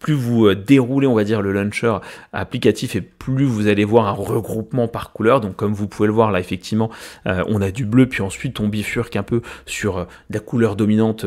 [0.00, 1.98] plus vous déroulez, on va dire, le launcher
[2.32, 5.40] applicatif, et plus vous allez voir un regroupement par couleur.
[5.40, 6.90] Donc comme vous pouvez le voir là, effectivement,
[7.24, 11.24] on a du bleu, puis ensuite on bifurque un peu sur la couleur dominante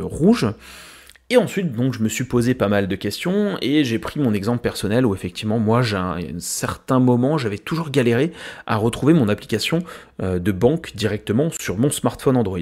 [0.00, 0.48] rouge.
[1.32, 4.34] Et ensuite, donc, je me suis posé pas mal de questions et j'ai pris mon
[4.34, 8.32] exemple personnel où effectivement, moi, j'ai un, certain moment, j'avais toujours galéré
[8.66, 9.78] à retrouver mon application
[10.20, 12.58] euh, de banque directement sur mon smartphone Android.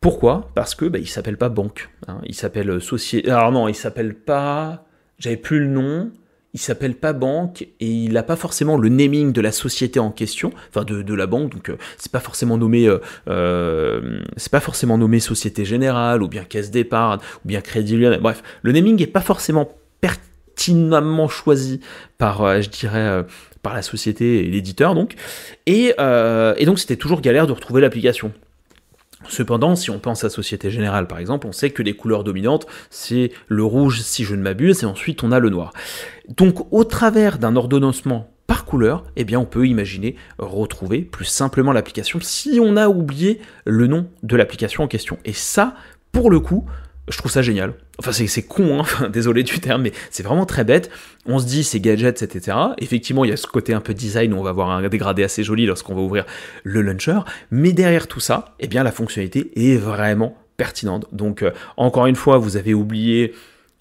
[0.00, 0.50] Pourquoi?
[0.54, 2.20] Parce que bah, il s'appelle pas banque, hein.
[2.24, 3.30] il s'appelle euh, société.
[3.30, 4.84] Alors non, il s'appelle pas.
[5.18, 6.10] J'avais plus le nom
[6.52, 10.10] il s'appelle pas banque et il n'a pas forcément le naming de la société en
[10.10, 14.60] question, enfin de, la banque, donc euh, c'est pas forcément nommé, euh, euh, c'est pas
[14.60, 18.18] forcément nommé Société Générale ou bien Caisse d'épargne ou bien Crédit Lyonnais.
[18.18, 21.80] Bref, le naming est pas forcément pertinemment choisi
[22.18, 23.24] par, je dirais,
[23.62, 25.14] par la société et l'éditeur donc,
[25.66, 28.32] et, et donc c'était toujours galère de retrouver l'application.
[29.28, 32.66] Cependant, si on pense à Société Générale par exemple, on sait que les couleurs dominantes,
[32.88, 35.72] c'est le rouge si je ne m'abuse, et ensuite on a le noir.
[36.36, 41.72] Donc au travers d'un ordonnancement par couleur, eh bien on peut imaginer retrouver plus simplement
[41.72, 45.18] l'application si on a oublié le nom de l'application en question.
[45.24, 45.74] Et ça,
[46.12, 46.64] pour le coup,
[47.10, 47.74] je trouve ça génial.
[47.98, 50.90] Enfin, c'est con, hein désolé du terme, mais c'est vraiment très bête.
[51.26, 52.56] On se dit, c'est gadgets, etc.
[52.78, 55.22] Effectivement, il y a ce côté un peu design où on va avoir un dégradé
[55.22, 56.24] assez joli lorsqu'on va ouvrir
[56.64, 57.18] le launcher.
[57.50, 61.06] Mais derrière tout ça, eh bien, la fonctionnalité est vraiment pertinente.
[61.12, 63.34] Donc, euh, encore une fois, vous avez oublié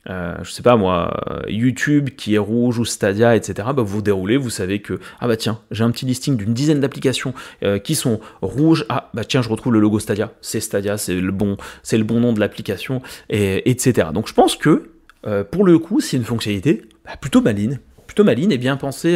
[0.09, 1.13] euh, je sais pas moi,
[1.47, 5.35] YouTube qui est rouge ou Stadia, etc., bah vous déroulez, vous savez que, ah bah
[5.35, 7.33] tiens, j'ai un petit listing d'une dizaine d'applications
[7.63, 11.15] euh, qui sont rouges, ah bah tiens, je retrouve le logo Stadia, c'est Stadia, c'est
[11.15, 11.57] le bon,
[11.91, 14.09] le bon nom de l'application, et, etc.
[14.13, 14.89] Donc je pense que,
[15.27, 19.15] euh, pour le coup, c'est une fonctionnalité bah, plutôt maligne, plutôt maligne et bien pensée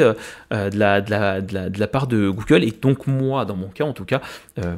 [0.51, 4.21] de, la, part de Google, et donc moi, dans mon cas en tout cas,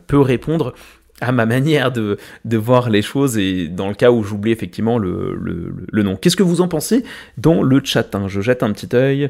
[0.07, 0.73] peut répondre
[1.21, 4.97] à ma manière de, de, voir les choses et dans le cas où j'oublie effectivement
[4.97, 5.37] le,
[5.93, 6.15] nom.
[6.15, 7.03] Qu'est-ce que vous en pensez
[7.37, 8.27] dans le chat hein?
[8.27, 9.29] Je jette un petit œil.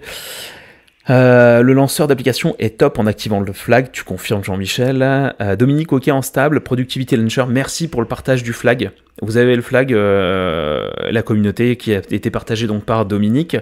[1.10, 5.04] Euh, le lanceur d'application est top en activant le flag, tu confirmes Jean-Michel.
[5.40, 8.90] Euh, Dominique, ok en stable, Productivity Launcher, merci pour le partage du flag.
[9.22, 13.56] Vous avez le flag, euh, la communauté qui a été partagée donc par Dominique.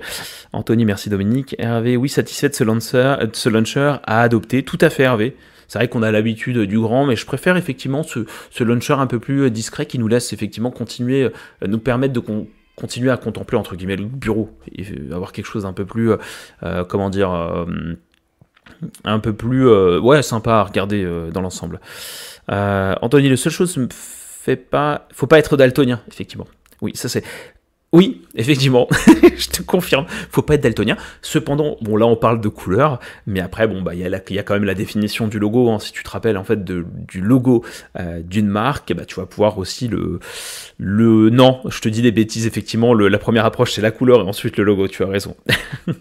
[0.54, 1.56] Anthony, merci Dominique.
[1.60, 4.64] Hervé, oui, satisfait de ce launcher, de ce launcher à adopter.
[4.64, 5.36] Tout à fait Hervé.
[5.74, 9.18] C'est vrai qu'on a l'habitude du grand, mais je préfère effectivement ce, launcher un peu
[9.18, 12.22] plus euh, discret qui nous laisse effectivement continuer, euh, nous permettre de
[12.76, 16.12] continuer à contempler entre guillemets le bureau et avoir quelque chose un peu plus,
[16.62, 17.32] euh, comment dire,
[19.04, 21.80] un peu plus, ouais, sympa à regarder dans l'ensemble.
[22.50, 26.46] Anthony, la seule chose fait pas, faut pas être daltonien, effectivement.
[26.82, 27.24] Oui, ça c'est.
[27.94, 28.88] Oui, effectivement,
[29.38, 30.98] je te confirme, faut pas être daltonien.
[31.22, 34.54] Cependant, bon là on parle de couleur, mais après bon bah il y, a quand
[34.54, 35.70] même la définition du logo.
[35.70, 35.80] Hein.
[35.80, 37.64] Si tu te rappelles en fait du logo
[38.00, 40.20] euh, d'une marque, bah, tu vas pouvoir aussi le
[40.78, 42.94] le non, je te dis des bêtises effectivement.
[42.94, 44.88] La première approche c'est la couleur et ensuite le logo.
[44.88, 45.36] Tu as raison.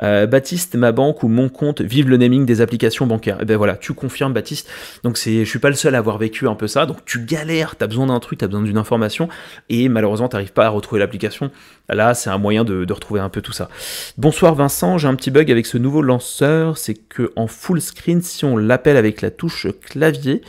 [0.00, 3.38] Euh, Baptiste, ma banque ou mon compte, vive le naming des applications bancaires.
[3.40, 4.70] Eh ben voilà, tu confirmes Baptiste.
[5.02, 6.86] Donc c'est, je suis pas le seul à avoir vécu un peu ça.
[6.86, 9.28] Donc tu galères, tu as besoin d'un truc, tu as besoin d'une information,
[9.68, 11.47] et malheureusement tu n'arrives pas à retrouver l'application.
[11.88, 13.70] Là, c'est un moyen de, retrouver un peu tout ça.
[14.18, 18.20] Bonsoir Vincent, j'ai un petit bug avec ce nouveau lanceur, c'est que en full screen,
[18.20, 20.42] si on l'appelle avec la touche clavier,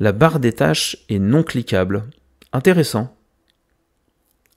[0.00, 2.04] la barre des tâches est non cliquable.
[2.52, 3.14] Intéressant.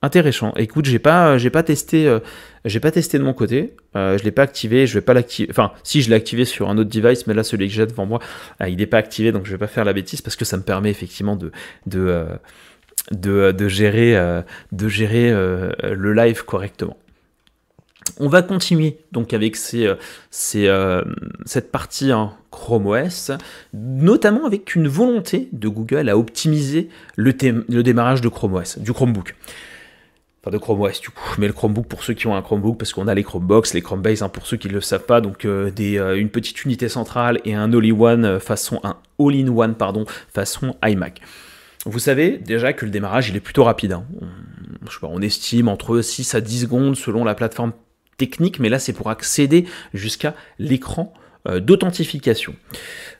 [0.02, 0.52] Intéressant.
[0.56, 2.18] Écoute, j'ai pas, testé, euh,
[2.64, 3.74] j'ai pas testé de mon côté.
[3.96, 4.86] Euh, je l'ai pas activé.
[4.86, 5.48] Je vais pas l'activer.
[5.50, 8.04] Enfin, si je l'ai activé sur un autre device, mais là celui que j'ai devant
[8.04, 8.20] moi,
[8.60, 10.58] euh, il n'est pas activé, donc je vais pas faire la bêtise parce que ça
[10.58, 12.26] me permet effectivement de
[13.10, 16.96] de, gérer de gérer le live correctement.
[18.18, 19.92] On va continuer donc avec ces,
[20.30, 20.72] ces,
[21.44, 23.32] cette partie hein, Chrome OS,
[23.74, 27.34] notamment avec une volonté de Google à optimiser le,
[27.68, 29.34] le démarrage de Chrome OS, du Chromebook
[30.50, 32.92] de Chrome OS du coup, mais le Chromebook pour ceux qui ont un Chromebook, parce
[32.92, 35.44] qu'on a les Chromebox, les Chromebase, hein, pour ceux qui ne le savent pas, donc
[35.44, 40.04] euh, des, euh, une petite unité centrale et un all-in-one euh, façon un all-in-one pardon
[40.32, 41.20] façon iMac.
[41.86, 43.92] Vous savez déjà que le démarrage il est plutôt rapide.
[43.92, 44.04] Hein.
[45.02, 47.72] On, estime entre 6 à 10 secondes selon la plateforme
[48.18, 51.14] technique, mais là c'est pour accéder jusqu'à l'écran
[51.60, 52.56] d'authentification.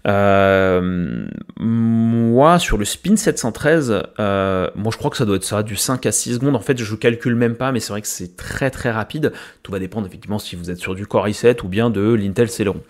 [0.08, 1.26] Euh,
[1.58, 5.76] moi, sur le Spin 713, euh, moi je crois que ça doit être ça, du
[5.76, 6.56] 5 à 6 secondes.
[6.56, 9.32] En fait, je calcule même pas, mais c'est vrai que c'est très très rapide.
[9.62, 12.50] Tout va dépendre effectivement si vous êtes sur du Core i7 ou bien de l'Intel
[12.50, 12.82] Celeron.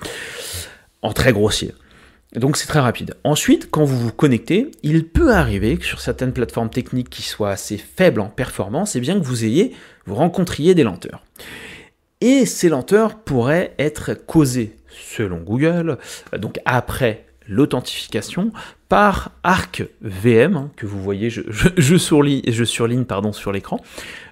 [1.03, 1.75] En très grossier.
[2.37, 3.14] Donc c'est très rapide.
[3.25, 7.51] Ensuite, quand vous vous connectez, il peut arriver que sur certaines plateformes techniques qui soient
[7.51, 11.25] assez faibles en performance, et eh bien que vous ayez, vous rencontriez des lenteurs.
[12.20, 15.99] Et ces lenteurs pourraient être causées selon Google,
[16.35, 18.53] euh, donc après l'authentification
[18.88, 22.22] par ArcVM, hein, que vous voyez, je, je, sur
[23.53, 23.81] l'écran.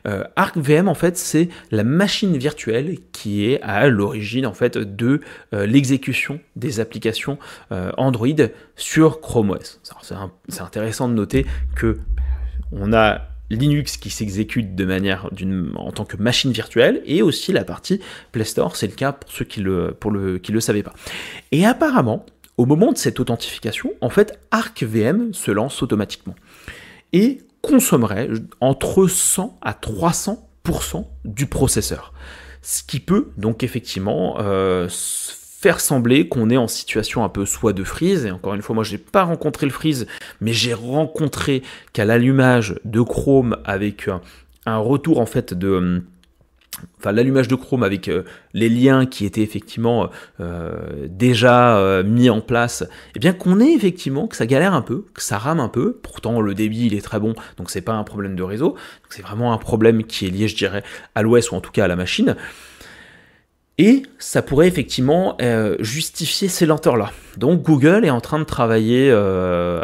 [0.07, 5.21] Euh, ArcVM, en fait, c'est la machine virtuelle qui est à l'origine en fait, de
[5.53, 7.39] euh, l'exécution des applications
[7.97, 8.29] Android
[8.77, 9.81] sur Chrome OS.
[10.49, 11.99] C'est intéressant de noter que
[12.73, 15.29] on a Linux qui s'exécute de manière
[15.77, 18.01] en tant que machine virtuelle et aussi la partie
[18.33, 19.97] Play Store, c'est le cas pour ceux qui le,
[20.49, 20.95] le savaient pas.
[21.53, 22.25] Et apparemment,
[22.57, 26.35] au moment de cette authentification, en fait, ArcVM se lance automatiquement
[27.13, 28.29] et consommerait
[28.61, 32.13] entre 100 à 300% du processeur.
[32.63, 37.73] Ce qui peut donc effectivement euh, faire sembler qu'on est en situation un peu soit
[37.73, 40.07] de freeze, et encore une fois, moi j'ai pas rencontré le freeze,
[40.41, 41.63] mais j'ai rencontré
[41.93, 44.09] qu'à l'allumage de Chrome avec
[44.67, 46.03] un, retour en fait de
[46.99, 50.11] enfin l'allumage de Chrome avec euh, les liens qui étaient effectivement
[50.41, 52.85] euh, déjà euh, mis en place,
[53.15, 55.99] eh bien qu'on ait effectivement que ça galère un peu, que ça rame un peu.
[56.03, 58.77] Pourtant le débit il est très bon, donc c'est pas un problème de réseau.
[59.11, 60.83] C'est vraiment un problème qui est lié, je dirais,
[61.15, 62.37] à l'OS ou en tout cas à la machine.
[63.77, 67.11] Et ça pourrait effectivement euh, justifier ces lenteurs-là.
[67.37, 69.81] Donc Google est en train de travailler, euh,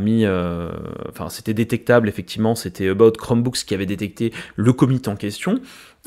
[0.00, 0.70] mis, euh,
[1.08, 5.60] enfin c'était détectable effectivement, c'était About Chromebooks qui avait détecté le commit en question.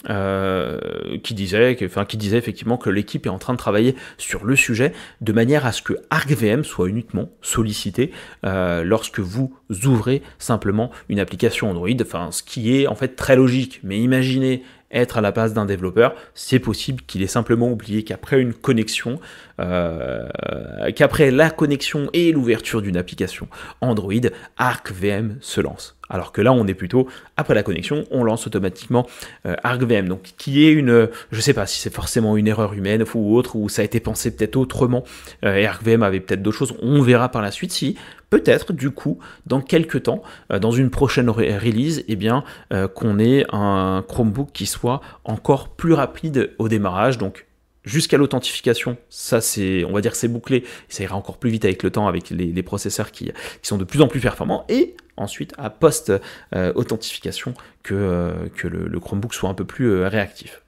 [0.10, 0.78] euh,
[1.24, 4.92] qui, disait, qui disait effectivement que l'équipe est en train de travailler sur le sujet
[5.22, 8.12] de manière à ce que ArcVM soit uniquement sollicité
[8.44, 9.54] lorsque vous
[9.86, 13.80] ouvrez simplement une application Android, enfin, ce qui est en fait très logique.
[13.84, 14.64] Mais imaginez
[14.96, 19.20] être à la base d'un développeur, c'est possible qu'il ait simplement oublié qu'après une connexion,
[19.60, 20.28] euh,
[20.96, 23.48] qu'après la connexion et l'ouverture d'une application
[23.82, 24.14] Android,
[24.58, 25.96] ArcVM se lance.
[26.10, 29.08] Alors que là, on est plutôt, après la connexion, on lance automatiquement
[29.46, 30.08] euh, ArcVM.
[30.08, 33.56] Donc, qui est une, je sais pas si c'est forcément une erreur humaine ou autre,
[33.56, 35.04] ou ça a été pensé peut-être autrement,
[35.44, 36.76] euh, et ArcVM avait peut-être d'autres choses.
[36.82, 37.96] On verra par la suite si,
[38.38, 40.22] peut-être, du coup, dans quelques temps,
[40.52, 42.44] euh, dans une prochaine release, eh bien,
[42.94, 47.18] qu'on ait un Chromebook qui soit encore plus rapide au démarrage.
[47.18, 47.46] Donc,
[47.86, 51.84] jusqu'à l'authentification, ça c'est, on va dire c'est bouclé, ça ira encore plus vite avec
[51.84, 55.70] le temps avec les, processeurs qui, sont de plus en plus performants, et ensuite à
[55.70, 60.65] post-authentification que, euh, que le, Chromebook soit un peu plus euh, réactif.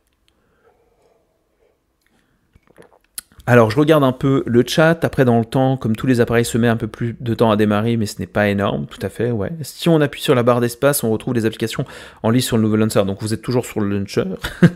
[3.50, 6.44] Alors je regarde un peu le chat, après dans le temps, comme tous les appareils
[6.44, 9.00] se met un peu plus de temps à démarrer, mais ce n'est pas énorme, tout
[9.02, 9.54] à fait, ouais.
[9.62, 11.86] Si on appuie sur la barre d'espace, on retrouve les applications
[12.24, 14.26] en liste sur le nouveau launcher, donc vous êtes toujours sur le launcher.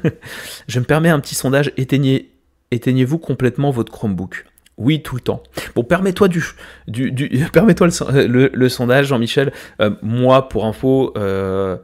[0.70, 2.32] je me permets un petit sondage, éteignez,
[2.72, 4.46] éteignez-vous complètement votre Chromebook
[4.78, 5.44] oui, tout le temps.
[5.76, 6.44] Bon, permets-toi du,
[6.88, 7.88] du, permets-toi
[8.26, 9.54] le, sondage, Jean-Michel.
[9.80, 11.78] Euh, moi, pour info, euh,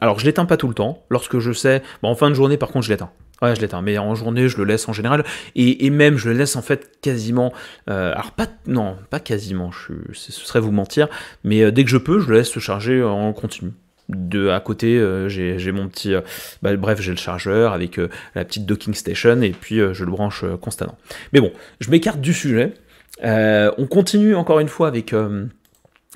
[0.00, 1.02] alors je l'éteins pas tout le temps.
[1.10, 3.10] Lorsque je sais, bon, en fin de journée, par contre, je l'éteins.
[3.42, 5.24] Ouais, je l'éteins, mais en journée, je le laisse en général.
[5.54, 7.52] Et, même, je le laisse en fait quasiment.
[7.88, 8.48] Euh, alors, pas.
[8.66, 11.08] Non, pas quasiment, je, ce serait vous mentir.
[11.44, 13.72] Mais dès que je peux, je le laisse se charger en continu
[14.08, 16.22] de à côté euh, j'ai mon petit euh,
[16.62, 20.10] bah, bref j'ai le chargeur avec euh, la petite docking station et puis je le
[20.10, 20.96] branche constamment
[21.32, 22.74] mais bon je m'écarte du sujet
[23.22, 25.14] on continue encore une fois avec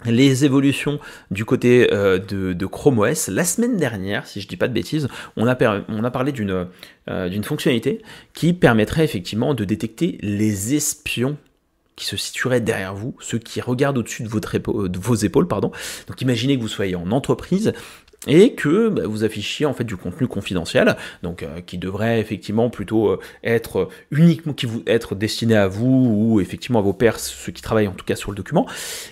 [0.06, 0.98] les évolutions
[1.30, 3.28] du côté de, Chrome OS.
[3.28, 6.66] La semaine dernière, si je dis pas de bêtises, on a, parlé d'une
[7.06, 11.36] d'une fonctionnalité qui permettrait effectivement de détecter les espions
[11.96, 15.46] qui se situeraient derrière vous, ceux qui regardent au-dessus de, de, vos épaules.
[15.46, 17.74] Donc imaginez que vous soyez en entreprise
[18.26, 22.70] et que bah, vous affichiez en fait du contenu confidentiel, donc euh, qui devrait effectivement
[22.70, 27.18] plutôt euh, être uniquement qui vous être destiné à vous ou effectivement à vos pairs,
[27.18, 28.66] ceux qui travaillent en tout cas sur le document.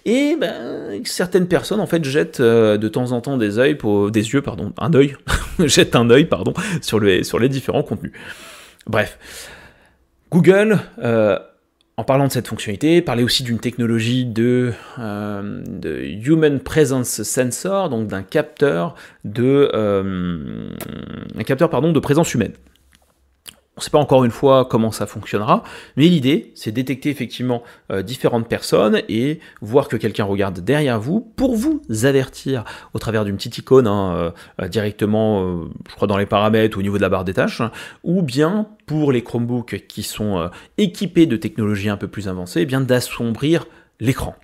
[0.05, 4.11] Et ben, certaines personnes en fait jettent euh, de temps en temps des yeux, pour,
[4.11, 5.17] des yeux pardon, un œil,
[5.59, 8.13] jettent un œil pardon sur, le, sur les différents contenus.
[8.87, 9.19] Bref,
[10.31, 10.79] Google
[12.01, 15.63] en parlant de cette fonctionnalité, parler aussi d'une technologie de, euh,
[16.25, 20.71] Human Presence Sensor, donc d'un capteur de, euh,
[21.45, 22.53] capteur de présence humaine.
[23.81, 25.65] On ne sait pas encore une fois comment ça fonctionnera,
[25.97, 31.21] mais l'idée, c'est détecter effectivement euh, différentes personnes et voir que quelqu'un regarde derrière vous
[31.21, 36.19] pour vous avertir au travers d'une petite icône hein, euh, directement, euh, je crois, dans
[36.19, 37.63] les paramètres au niveau de la barre des tâches,
[38.05, 42.67] ou bien pour les Chromebooks qui sont équipés de technologies un peu plus avancées, eh
[42.67, 43.65] bien d'assombrir
[44.01, 44.35] l'écran.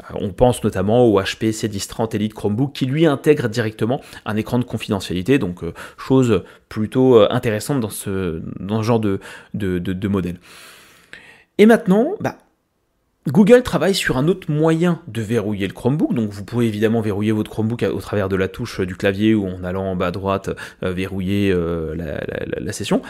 [0.00, 4.58] Euh, on pense notamment au HP C1030 Elite Chromebook qui lui intègre directement un écran
[4.58, 8.42] de confidentialité, donc euh, chose plutôt euh, intéressante dans ce,
[8.82, 9.20] genre de,
[9.54, 10.38] de, modèle.
[11.58, 12.38] Et maintenant, bah,
[13.28, 17.32] Google travaille sur un autre moyen de verrouiller le Chromebook, donc vous pouvez évidemment verrouiller
[17.32, 20.10] votre Chromebook au travers de la touche du clavier ou en allant en bas à
[20.10, 20.50] droite
[20.82, 23.02] verrouiller la, session.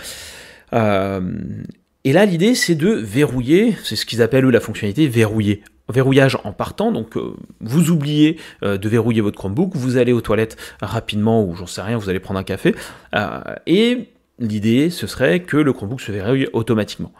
[0.73, 6.53] et là, l'idée, c'est de verrouiller, c'est ce qu'ils appellent la fonctionnalité verrouiller verrouillage en
[6.53, 11.44] partant, donc euh, vous oubliez euh, de verrouiller votre Chromebook, vous allez aux toilettes rapidement,
[11.44, 12.75] ou j'en sais rien, vous allez prendre un café,
[13.14, 17.12] euh, et l'idée ce serait que le Chromebook se verrouille automatiquement.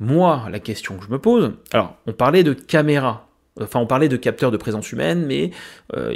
[0.00, 3.28] Moi, la question que je me pose, alors on parlait de caméra,
[3.60, 5.50] enfin on parlait de capteur de présence humaine, mais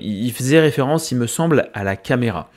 [0.01, 2.51] il faisait référence, il me semble, à la caméra.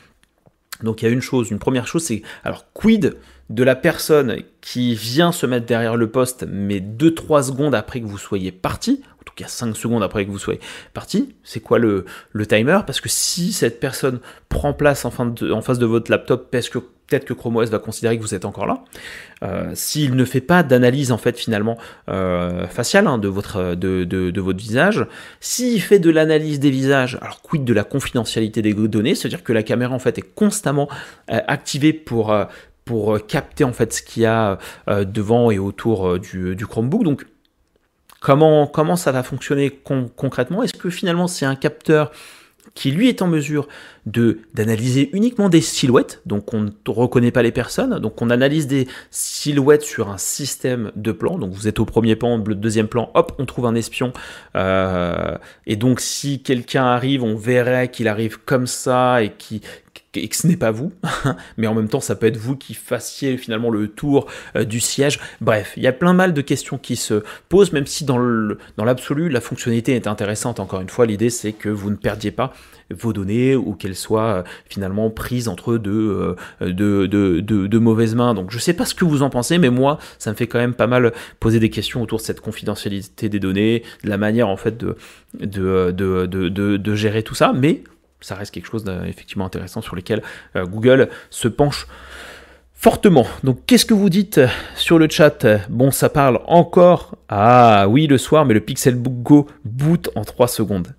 [0.84, 3.18] Donc il y a une chose, une première chose, c'est alors quid
[3.50, 8.06] de la personne qui vient se mettre derrière le poste, mais 2-3 secondes après que
[8.06, 10.60] vous soyez parti, en tout cas 5 secondes après que vous soyez
[10.94, 12.80] parti, c'est quoi le, le, timer?
[12.86, 17.24] Parce que si cette personne prend place en, face de votre laptop parce que peut-être
[17.24, 18.84] que Chrome OS va considérer que vous êtes encore là.
[19.44, 21.78] Euh, s'il ne fait pas d'analyse en fait finalement
[22.10, 25.06] euh, faciale hein, de, votre, de, de, votre visage,
[25.40, 29.54] s'il fait de l'analyse des visages, alors quid de la confidentialité des données, c'est-à-dire que
[29.54, 30.90] la caméra en fait est constamment
[31.32, 32.36] euh, activée pour,
[32.88, 37.04] pour capter en fait ce qu'il y a devant et autour du, Chromebook.
[37.04, 37.26] Donc
[38.20, 39.70] comment, comment ça va fonctionner
[40.16, 40.64] concrètement?
[40.64, 42.12] Est-ce que finalement c'est un capteur
[42.78, 43.68] qui lui est en mesure
[44.06, 48.68] de d'analyser uniquement des silhouettes, donc on ne reconnaît pas les personnes, donc on analyse
[48.68, 52.88] des silhouettes sur un système de plans, donc vous êtes au premier plan, le deuxième
[52.88, 54.14] plan, hop, on trouve un espion,
[54.56, 59.62] euh, et donc si quelqu'un arrive, on verrait qu'il arrive comme ça et qui
[60.16, 60.92] et que ce n'est pas vous,
[61.58, 64.80] mais en même temps ça peut être vous qui fassiez finalement le tour euh, du
[64.80, 65.20] siège.
[65.42, 68.18] Bref, il y a plein mal de questions qui se posent, même si dans
[68.78, 70.60] l'absolu la fonctionnalité est intéressante.
[70.60, 72.54] Encore une fois, l'idée c'est que vous ne perdiez pas
[72.90, 78.34] vos données ou qu'elles soient euh, finalement prises entre deux, euh, de, mauvaises mains.
[78.34, 80.60] Donc je sais pas ce que vous en pensez, mais moi ça me fait quand
[80.60, 84.48] même pas mal poser des questions autour de cette confidentialité des données, de la manière
[84.48, 84.96] en fait de,
[85.42, 87.52] de gérer tout ça.
[87.54, 87.84] Mais
[88.22, 90.24] ça reste quelque chose d'effectivement intéressant sur lequel
[90.56, 91.88] euh, Google se penche
[92.74, 93.26] fortement.
[93.44, 94.40] Donc qu'est-ce que vous dites
[94.76, 95.46] sur le chat?
[95.70, 97.16] Bon, ça parle encore.
[97.30, 100.96] Ah oui, le soir, mais le Pixelbook Go boot en 3 secondes.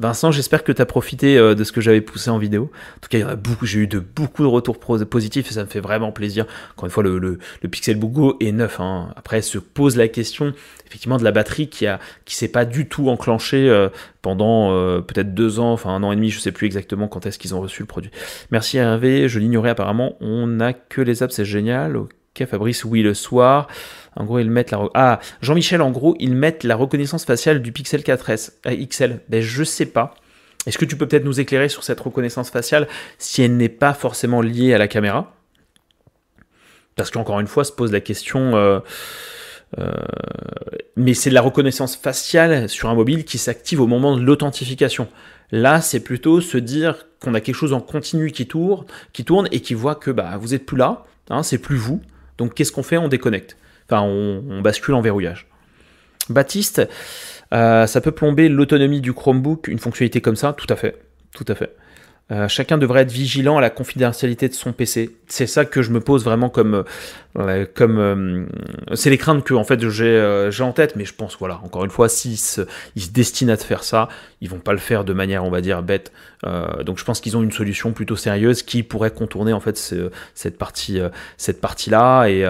[0.00, 2.70] Vincent, j'espère que tu as profité euh, de ce que j'avais poussé en vidéo.
[2.96, 5.80] En tout cas, beaucoup, j'ai eu de beaucoup de retours positifs et ça me fait
[5.80, 6.46] vraiment plaisir.
[6.72, 7.38] Encore une fois, le,
[7.70, 8.80] Pixelbook Go est neuf.
[8.80, 9.12] Hein.
[9.16, 10.52] Après, se pose la question
[10.86, 13.88] effectivement de la batterie qui a s'est pas du tout enclenchée euh,
[14.22, 17.26] pendant euh, peut-être deux ans, enfin un an et demi, je sais plus exactement quand
[17.26, 18.10] est-ce qu'ils ont reçu le produit.
[18.50, 20.16] Merci Hervé, je l'ignorais apparemment.
[20.20, 21.96] On n'a que les apps, c'est génial.
[22.36, 23.68] Ok, Fabrice, oui, le soir.
[24.16, 24.88] En gros, ils mettent la.
[24.94, 28.54] Ah, Jean-Michel, en gros, ils mettent la reconnaissance faciale du Pixel 4S.
[28.66, 29.20] Euh, XL.
[29.28, 30.16] Ben, je sais pas.
[30.66, 33.94] Est-ce que tu peux peut-être nous éclairer sur cette reconnaissance faciale si elle n'est pas
[33.94, 35.32] forcément liée à la caméra?
[36.96, 38.56] Parce qu'encore une fois, se pose la question.
[38.56, 38.80] Euh,
[39.78, 39.92] euh,
[40.96, 45.06] mais c'est de la reconnaissance faciale sur un mobile qui s'active au moment de l'authentification.
[45.52, 49.48] Là, c'est plutôt se dire qu'on a quelque chose en continu qui tourne, qui tourne
[49.52, 52.00] et qui voit que bah, vous êtes plus là, hein, c'est plus vous.
[52.38, 52.96] Donc qu'est-ce qu'on fait?
[52.96, 53.56] On déconnecte.
[53.88, 55.46] Enfin, on, bascule en verrouillage.
[56.30, 56.88] Baptiste,
[57.52, 60.54] euh, ça peut plomber l'autonomie du Chromebook, une fonctionnalité comme ça?
[60.54, 60.96] Tout à fait.
[61.34, 61.76] Tout à fait.
[62.32, 65.14] Euh, chacun devrait être vigilant à la confidentialité de son PC.
[65.28, 66.84] C'est ça que je me pose vraiment comme,
[67.38, 68.46] euh, comme euh,
[68.94, 71.84] c'est les craintes que en fait j'ai j'ai en tête, mais je pense voilà encore
[71.84, 72.62] une fois s'ils se,
[72.96, 74.08] ils se destinent à te faire ça,
[74.40, 76.12] ils vont pas le faire de manière on va dire bête.
[76.86, 79.76] donc je pense qu'ils ont une solution plutôt sérieuse qui pourrait contourner en fait
[80.34, 81.00] cette partie
[81.36, 82.46] cette partie là et,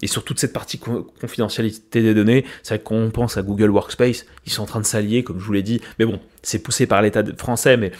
[0.00, 2.46] et sur toute cette partie confidentialité des données.
[2.62, 5.44] C'est vrai qu'on pense à Google Workspace, ils sont en train de s'allier comme je
[5.44, 7.92] vous l'ai dit, mais bon c'est poussé par l'État français, mais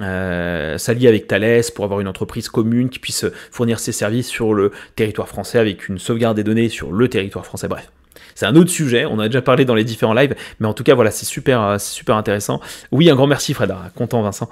[0.00, 4.52] euh, s'allier avec Thales pour avoir une entreprise commune qui puisse fournir ses services sur
[4.52, 7.68] le territoire français avec une sauvegarde des données sur le territoire français.
[7.68, 7.90] Bref,
[8.34, 10.82] c'est un autre sujet, on a déjà parlé dans les différents lives, mais en tout
[10.82, 12.60] cas voilà, c'est super, euh, super intéressant.
[12.90, 14.48] Oui, un grand merci Fred, content Vincent.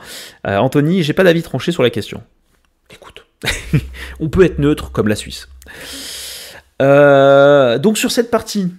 [0.47, 2.23] Euh, Anthony, j'ai pas d'avis tranché sur la question.
[2.91, 3.27] Écoute,
[4.21, 5.49] on peut être neutre comme la Suisse.
[6.79, 8.73] donc sur cette partie,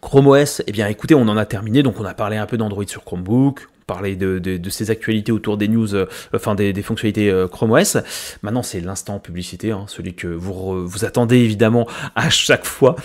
[0.00, 2.56] Chrome OS, eh bien écoutez, on en a terminé, donc on a parlé un peu
[2.56, 7.28] d'Android sur Chromebook, parler de, de, ces actualités autour des news, euh, enfin des, fonctionnalités
[7.30, 7.98] euh, Chrome OS.
[8.40, 12.96] Maintenant, c'est l'instant publicité, hein, celui que vous, vous attendez évidemment à chaque fois.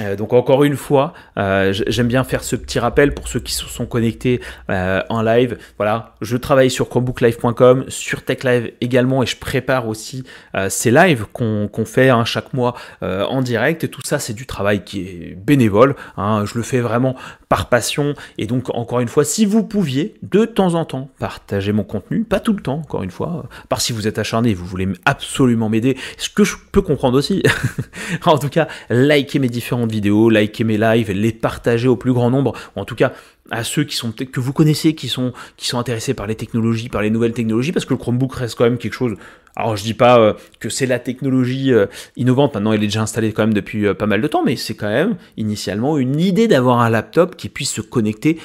[0.00, 3.52] Euh, donc encore une fois, euh, j'aime bien faire ce petit rappel pour ceux qui
[3.52, 4.40] se sont connectés
[4.70, 5.58] euh, en live.
[5.76, 10.24] Voilà, je travaille sur chromebooklive.com, sur TechLive également, et je prépare aussi
[10.68, 13.84] ces lives qu'on fait hein, chaque mois en direct.
[13.84, 15.94] Et tout ça, c'est du travail qui est bénévole.
[16.16, 16.44] Hein.
[16.46, 17.16] je le fais vraiment
[17.48, 18.14] par passion.
[18.38, 22.24] Et donc encore une fois, si vous pouviez de temps en temps partager mon contenu,
[22.24, 25.68] pas tout le temps, encore une fois, par si vous êtes acharné, vous voulez absolument
[25.68, 27.42] m'aider, ce que je peux comprendre aussi.
[28.24, 32.30] en tout cas, likez mes différents vidéos, likez mes lives, les partager au plus grand
[32.30, 33.12] nombre, ou en tout cas
[33.50, 36.88] à ceux qui sont que vous connaissez, qui sont, qui sont intéressés par les technologies,
[36.88, 39.16] par les nouvelles technologies, parce que le Chromebook reste quand même quelque chose.
[39.56, 41.86] Alors je dis pas euh, que c'est la technologie euh,
[42.16, 44.54] innovante, maintenant elle est déjà installée quand même depuis euh, pas mal de temps, mais
[44.56, 48.38] c'est quand même initialement une idée d'avoir un laptop qui puisse se connecter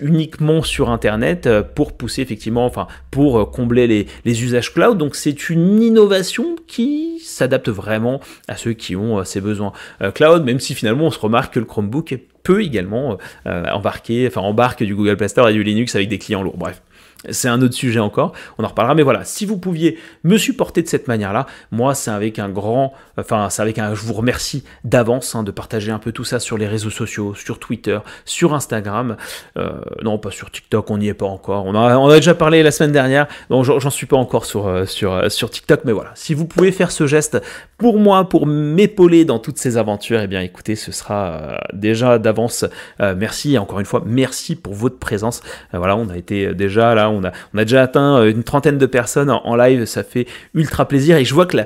[0.00, 3.86] uniquement sur Internet pour pousser effectivement, enfin pour combler
[4.24, 4.98] les, usages cloud.
[4.98, 9.72] Donc c'est une innovation qui s'adapte vraiment à ceux qui ont ces besoins
[10.14, 14.82] cloud, même si finalement on se remarque que le Chromebook peut également embarquer, enfin embarque
[14.82, 16.58] du Google Play Store et du Linux avec des clients lourds.
[16.58, 16.82] Bref.
[17.28, 18.94] C'est un autre sujet encore, on en reparlera.
[18.94, 22.94] Mais voilà, si vous pouviez me supporter de cette manière-là, moi, c'est avec un grand,
[23.18, 26.40] enfin, c'est avec un, je vous remercie d'avance hein, de partager un peu tout ça
[26.40, 29.16] sur les réseaux sociaux, sur Twitter, sur Instagram.
[29.58, 31.66] Euh, non, pas sur TikTok, on n'y est pas encore.
[31.66, 35.28] On a, déjà parlé la semaine dernière, donc j'en suis pas encore sur, euh, euh,
[35.28, 35.80] sur TikTok.
[35.84, 37.42] Mais voilà, si vous pouvez faire ce geste
[37.76, 42.64] pour moi, pour m'épauler dans toutes ces aventures, eh bien, écoutez, ce sera déjà d'avance.
[42.98, 45.42] merci, et encore une fois, merci pour votre présence.
[45.72, 49.30] voilà, on a été déjà là on a, déjà atteint euh, une trentaine de personnes
[49.30, 51.16] en, live, ça fait ultra plaisir.
[51.16, 51.56] Et je vois que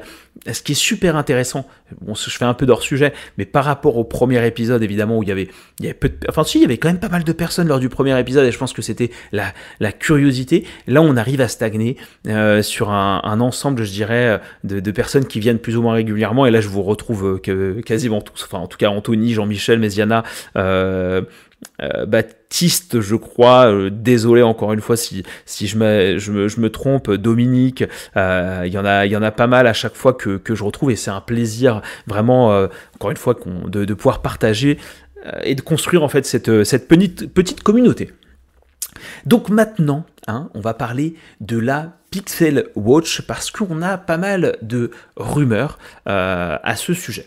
[0.53, 1.67] ce qui est super intéressant,
[2.01, 5.23] bon, je fais un peu d'hors sujet, mais par rapport au premier épisode, évidemment, où
[5.23, 5.49] il y avait,
[5.95, 7.89] peu de, enfin, si, il y avait quand même pas mal de personnes lors du
[7.89, 9.53] premier épisode, et je pense que c'était la,
[9.93, 10.67] curiosité.
[10.87, 15.59] Là, on arrive à stagner euh, sur un, ensemble, je dirais, de, personnes qui viennent
[15.59, 18.89] plus ou moins régulièrement, et là, je vous retrouve euh, quasiment tous, en tout cas,
[18.89, 19.79] Anthony, Jean-Michel,
[21.81, 23.91] Méziana, Baptiste, je crois.
[23.91, 27.11] désolé encore une fois si, si je, me, trompe.
[27.11, 27.85] Dominique,
[28.17, 30.65] il y en a, il y en a pas mal à chaque fois que, je
[30.65, 33.37] retrouve et c'est un plaisir vraiment, encore une fois,
[33.67, 34.79] de, pouvoir partager
[35.43, 36.51] et de construire en fait cette,
[36.89, 38.11] petite, communauté.
[39.27, 44.57] Donc maintenant, hein, on va parler de la Pixel Watch parce qu'on a pas mal
[44.63, 47.27] de rumeurs euh, à ce sujet.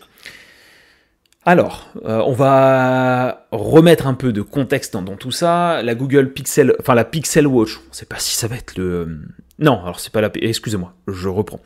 [1.48, 5.82] Alors, euh, on va remettre un peu de contexte dans, tout ça.
[5.82, 8.78] La Google Pixel, enfin la Pixel Watch, on ne sait pas si ça va être
[8.78, 9.22] le.
[9.58, 10.30] Non, alors c'est pas la.
[10.42, 11.62] Excusez-moi, je reprends.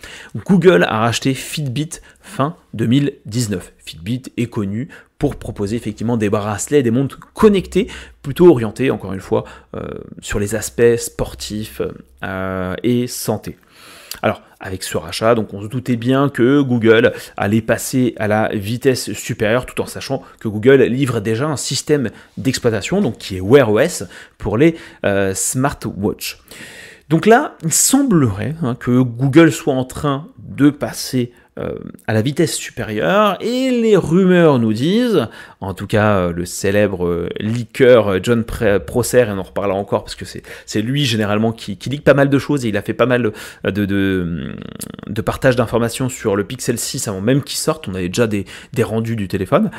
[0.45, 1.89] Google a racheté Fitbit
[2.21, 3.73] fin 2019.
[3.79, 7.87] Fitbit est connu pour proposer effectivement des bracelets, des montres connectées,
[8.21, 9.81] plutôt orientées, encore une fois, euh,
[10.19, 11.81] sur les aspects sportifs
[12.23, 13.57] euh, et santé.
[14.63, 19.11] Avec ce rachat, donc on se doutait bien que Google allait passer à la vitesse
[19.13, 23.71] supérieure, tout en sachant que Google livre déjà un système d'exploitation, donc qui est Wear
[23.71, 24.03] OS
[24.37, 26.37] pour les euh, smartwatches.
[27.09, 31.75] Donc là, il semblerait hein, que Google soit en train de passer euh,
[32.07, 35.27] à la vitesse supérieure et les rumeurs nous disent,
[35.59, 40.03] en tout cas euh, le célèbre euh, liqueur John Prosser, et on en reparlera encore
[40.03, 42.93] parce que c'est lui généralement qui, qui pas mal de choses et il a fait
[42.93, 43.31] pas mal
[43.63, 48.27] de, de, partage d'informations sur le Pixel 6 avant même qu'il sorte, on avait déjà
[48.27, 48.45] des,
[48.81, 49.69] rendus du téléphone.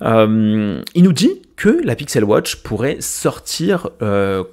[0.00, 3.90] il nous dit que la Pixel Watch pourrait sortir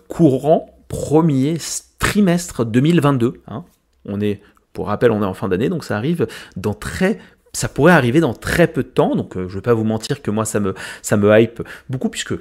[0.08, 1.58] courant premier
[2.00, 3.42] trimestre 2022.
[3.48, 3.66] Hein.
[4.06, 4.42] On est
[4.80, 6.26] pour rappel, on est en fin d'année, donc ça arrive
[6.56, 7.20] dans très
[7.52, 9.84] ça pourrait arriver dans très peu de temps, donc euh, je ne vais pas vous
[9.84, 12.34] mentir que moi ça me, ça hype beaucoup, puisque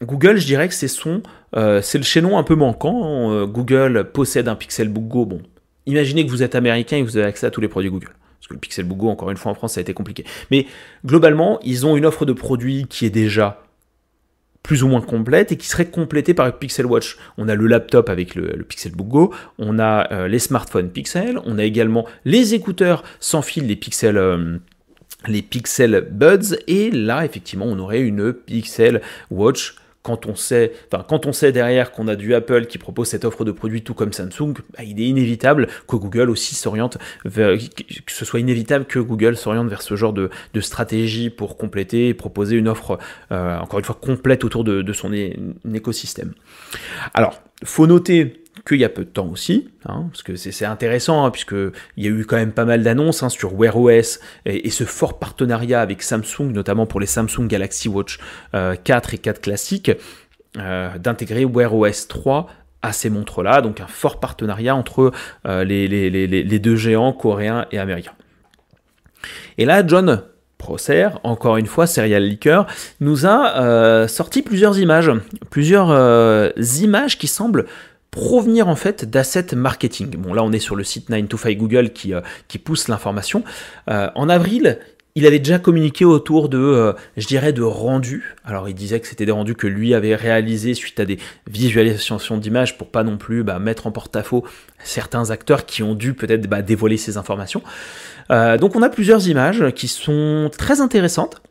[0.00, 1.24] Google, je dirais que c'est son,
[1.56, 3.32] euh, c'est le chaînon un peu manquant.
[3.32, 5.26] Euh, Google possède un Pixelbook Go.
[5.26, 5.42] Bon,
[5.86, 8.12] imaginez que vous êtes américain et que vous avez accès à tous les produits Google.
[8.38, 10.24] Parce que le Pixelbook Go, encore une fois, en France, ça a été compliqué.
[10.52, 10.66] Mais
[11.04, 13.61] globalement, ils ont une offre de produits qui est déjà
[14.62, 17.16] plus ou moins complète et qui serait complétée par Pixel Watch.
[17.36, 21.38] On a le laptop avec le, le Pixelbook Go, on a euh, les smartphones Pixel,
[21.44, 24.16] on a également les écouteurs sans fil, les Pixel...
[24.16, 24.58] Euh,
[25.28, 30.72] les Pixel Buds et là effectivement on aurait une Pixel Watch quand on sait,
[31.08, 33.94] quand on sait derrière qu'on a du Apple qui propose cette offre de produits tout
[33.94, 38.84] comme Samsung, bah, il est inévitable que Google aussi s'oriente vers, que ce soit inévitable
[38.84, 40.30] que Google s'oriente vers ce genre de,
[40.60, 42.98] stratégie pour compléter et proposer une offre,
[43.32, 45.12] euh, encore une fois, complète autour de, son
[45.72, 46.32] écosystème.
[47.14, 51.24] Alors, faut noter qu'il y a peu de temps aussi, hein, parce que c'est intéressant,
[51.24, 54.70] hein, puisqu'il y a eu quand même pas mal d'annonces hein, sur Wear OS et,
[54.70, 58.18] ce fort partenariat avec Samsung, notamment pour les Samsung Galaxy Watch
[58.52, 58.74] 4 euh,
[59.12, 59.90] et 4 classiques,
[60.58, 62.48] euh, d'intégrer Wear OS 3
[62.82, 65.12] à ces montres-là, donc un fort partenariat entre
[65.46, 68.14] euh, les, deux géants coréens et américains.
[69.56, 70.22] Et là, John
[70.58, 72.66] Prosser, encore une fois, Serial Leaker,
[73.00, 75.10] nous a sorti plusieurs images,
[75.50, 75.90] plusieurs
[76.82, 77.66] images qui semblent
[78.12, 80.10] provenir en fait d'assets marketing.
[80.10, 83.42] Bon là on est sur le site 925 Google qui, euh, qui pousse l'information.
[83.90, 84.78] Euh, en avril,
[85.14, 88.36] il avait déjà communiqué autour de, euh, je dirais, de rendus.
[88.44, 92.36] Alors il disait que c'était des rendus que lui avait réalisés suite à des visualisations
[92.36, 94.44] d'images pour pas non plus bah, mettre en porte-à-faux
[94.84, 97.62] certains acteurs qui ont dû peut-être bah, dévoiler ces informations.
[98.30, 101.42] donc on a plusieurs images qui sont très intéressantes.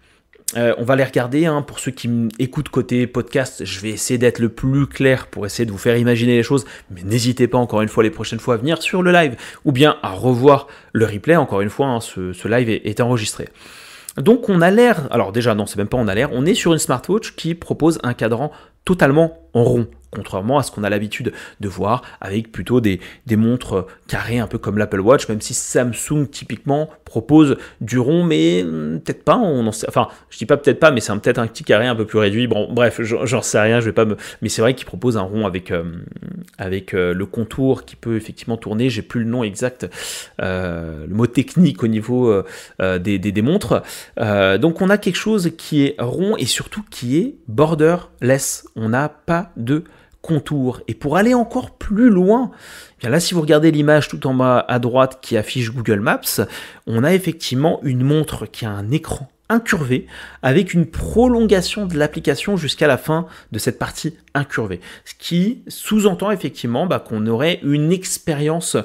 [0.57, 1.45] Euh, on va les regarder.
[1.45, 1.61] Hein.
[1.61, 5.65] Pour ceux qui écoutent côté podcast, je vais essayer d'être le plus clair pour essayer
[5.65, 6.65] de vous faire imaginer les choses.
[6.89, 9.35] Mais n'hésitez pas encore une fois les prochaines fois à venir sur le live
[9.65, 11.35] ou bien à revoir le replay.
[11.35, 13.49] Encore une fois, hein, ce, live est, enregistré.
[14.17, 16.53] Donc on a l'air, alors déjà non, c'est même pas on a l'air, on est
[16.53, 18.51] sur une smartwatch qui propose un cadran
[18.83, 23.35] totalement en rond contrairement à ce qu'on a l'habitude de voir avec plutôt des, des
[23.37, 28.63] montres carrées un peu comme l'Apple Watch, même si Samsung typiquement propose du rond, mais
[28.63, 31.63] hmm, peut-être pas, on enfin je dis pas peut-être pas, mais c'est peut-être un petit
[31.63, 34.15] carré un peu plus réduit, bon bref, j'en sais rien, je vais pas me...
[34.41, 35.83] Mais c'est vrai qu'il propose un rond avec, euh,
[36.57, 39.89] avec euh, le contour qui peut effectivement tourner, j'ai plus le nom exact,
[40.41, 42.43] euh, le mot technique au niveau
[42.79, 43.81] des, des, des, montres,
[44.17, 49.09] donc on a quelque chose qui est rond et surtout qui est borderless, on n'a
[49.09, 49.83] pas de
[50.21, 50.81] contour.
[50.87, 52.51] Et pour aller encore plus loin,
[52.99, 56.41] bien là si vous regardez l'image tout en bas à droite qui affiche Google Maps,
[56.87, 60.07] on a effectivement une montre qui a un écran incurvé
[60.41, 64.79] avec une prolongation de l'application jusqu'à la fin de cette partie incurvée.
[65.03, 68.77] Ce qui sous-entend effectivement bah, qu'on aurait une expérience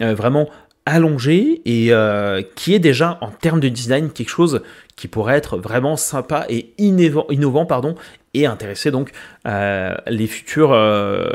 [0.00, 0.48] euh, vraiment
[0.86, 4.62] allongée et euh, qui est déjà en termes de design quelque chose
[4.96, 7.94] qui pourrait être vraiment sympa et innovant, pardon,
[8.34, 9.10] et intéresser donc
[9.46, 11.30] euh, les futurs euh,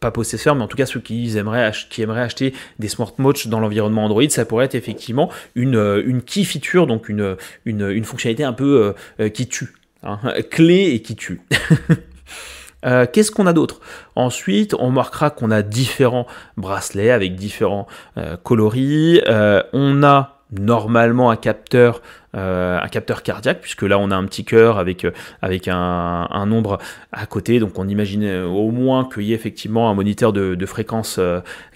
[0.00, 4.28] pas possesseurs, mais en tout cas ceux qui aimeraient, acheter des smartwatches dans l'environnement Android,
[4.28, 8.94] ça pourrait être effectivement une, une key feature, donc une fonctionnalité un peu
[9.32, 10.18] qui tue hein,
[10.50, 11.40] clé et qui tue.
[12.84, 13.80] Euh, qu'est-ce qu'on a d'autre?
[14.16, 16.26] Ensuite, on marquera qu'on a différents
[16.56, 17.86] bracelets avec différents
[18.18, 19.20] euh, coloris.
[19.72, 22.00] on a normalement un capteur
[22.36, 22.80] euh,
[23.22, 25.10] cardiaque, puisque là on a un petit cœur avec, euh,
[25.42, 26.78] un, nombre
[27.12, 30.66] à côté, donc on imagine euh, au moins qu'il y ait effectivement un moniteur de,
[30.66, 31.20] fréquence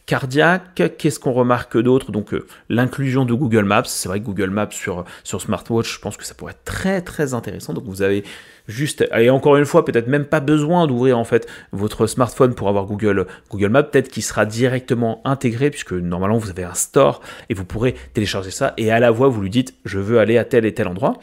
[0.06, 0.96] cardiaque.
[0.98, 2.10] Qu'est-ce qu'on remarque d'autre?
[2.10, 2.34] Donc
[2.68, 6.24] l'inclusion de Google Maps, c'est vrai que Google Maps sur, sur smartwatch, je pense que
[6.24, 7.74] ça pourrait être très très intéressant.
[7.74, 8.24] Donc vous avez
[8.68, 12.68] juste, et encore une fois, peut-être même pas besoin d'ouvrir en fait votre smartphone pour
[12.68, 17.20] avoir Google, Google Maps, peut-être qu'il sera directement intégré, puisque normalement vous avez un store
[17.48, 20.38] et vous pourrez télécharger ça, et à la voix vous lui dites je veux aller
[20.38, 21.14] à tel et tel endroit.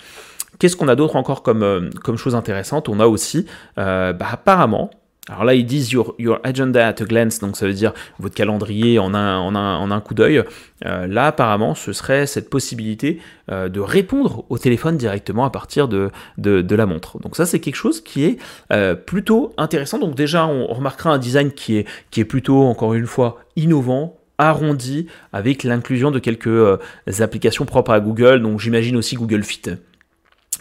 [0.60, 2.90] Qu'est-ce qu'on a d'autre encore comme, euh, comme chose intéressante?
[2.90, 3.46] On a aussi,
[3.78, 4.90] euh, bah, apparemment,
[5.28, 6.14] alors là, ils disent your,
[6.44, 9.90] agenda at a glance, donc ça veut dire votre calendrier en un, en un, en
[9.90, 10.44] un coup d'œil.
[10.86, 13.20] Euh, là, apparemment, ce serait cette possibilité
[13.52, 17.20] euh, de répondre au téléphone directement à partir de, de, la montre.
[17.20, 18.38] Donc ça, c'est quelque chose qui est
[18.72, 19.98] euh, plutôt intéressant.
[19.98, 24.20] Donc déjà, on, remarquera un design qui est, qui est plutôt, encore une fois, innovant,
[24.38, 26.80] arrondi, avec l'inclusion de quelques
[27.20, 28.44] applications propres à Google.
[28.44, 29.64] Donc j'imagine aussi Google Fit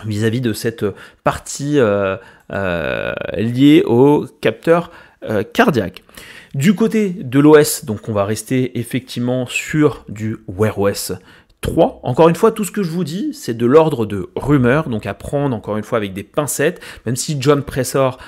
[0.07, 0.85] vis-à-vis de cette
[1.23, 1.79] partie
[2.53, 4.91] euh, liée au capteur
[5.23, 6.03] euh, cardiaque.
[6.55, 11.13] Du côté de l'OS, donc on va rester effectivement sur du Wear OS
[11.65, 12.01] 3.
[12.03, 15.07] Encore une fois, tout ce que je vous dis, c'est de l'ordre de rumeur, donc
[15.07, 18.19] à prendre encore une fois avec des pincettes, même si John Pressor,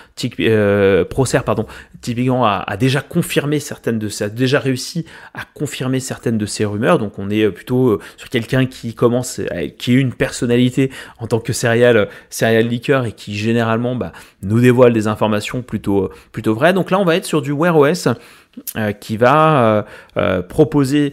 [0.40, 1.66] euh, Prosser, pardon,
[2.00, 6.98] typiquement a, déjà confirmé certaines de a déjà réussi à confirmer certaines de ces rumeurs,
[6.98, 9.42] donc on est euh, plutôt euh, sur quelqu'un qui commence,
[9.76, 14.60] qui est une personnalité en tant que serial, serial leaker et qui généralement bah, nous
[14.60, 16.72] dévoile des informations plutôt, plutôt vraies.
[16.72, 18.08] Donc là, on va être sur du Wear OS
[19.00, 19.84] qui va
[20.48, 21.12] proposer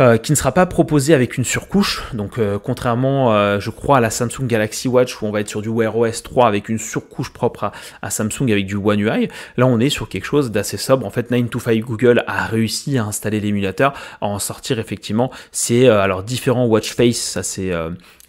[0.00, 2.02] euh, qui ne sera pas proposé avec une surcouche.
[2.14, 5.48] Donc, euh, contrairement, euh, je crois, à la Samsung Galaxy Watch où on va être
[5.48, 7.70] sur du Wear OS 3 avec une surcouche propre
[8.00, 9.28] à, Samsung avec du One UI,
[9.58, 11.04] là on est sur quelque chose d'assez sobre.
[11.04, 13.92] En fait, 9to5 Google a réussi à installer l'émulateur,
[14.22, 15.30] à en sortir effectivement.
[15.52, 17.70] C'est alors différents watch face, ça c'est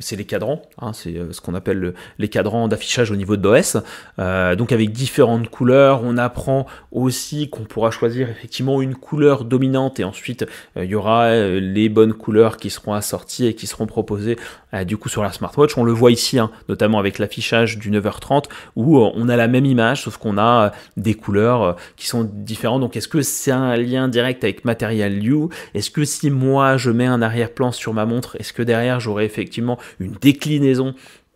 [0.02, 3.48] c'est les cadrans, hein, c'est euh, ce qu'on appelle les cadrans d'affichage au niveau de
[3.48, 3.78] l'OS.
[4.20, 10.00] Euh, donc avec différentes couleurs, on apprend aussi qu'on pourra choisir effectivement une couleur dominante
[10.00, 10.46] et ensuite
[10.78, 14.38] euh, il y aura les bonnes couleurs qui seront assorties et qui seront proposées
[14.86, 15.78] du coup sur la smartwatch.
[15.78, 18.46] On le voit ici, hein, notamment avec l'affichage du 9h30
[18.76, 22.82] où on a la même image sauf qu'on a des couleurs qui sont différentes.
[22.82, 25.50] Donc est-ce que c'est un lien direct avec Material You?
[25.74, 29.26] Est-ce que si moi je mets un arrière-plan sur ma montre, est-ce que derrière j'aurai
[29.26, 30.96] effectivement une déclinaison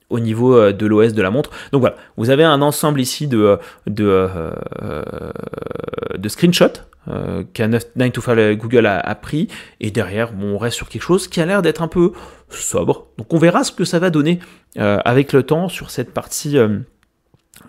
[0.10, 1.52] au niveau euh, de l'OS de la montre.
[1.72, 3.58] Donc voilà, vous avez un ensemble ici de,
[4.00, 4.52] euh,
[4.82, 5.02] euh,
[6.28, 6.82] screenshots
[7.54, 9.48] qu'un 9 to 5 Google a, pris,
[9.80, 12.14] et derrière, on reste sur quelque chose qui a l'air d'être un peu
[12.50, 13.10] sobre.
[13.20, 14.40] Donc on verra ce que ça va donner
[14.76, 16.58] avec le temps sur cette partie,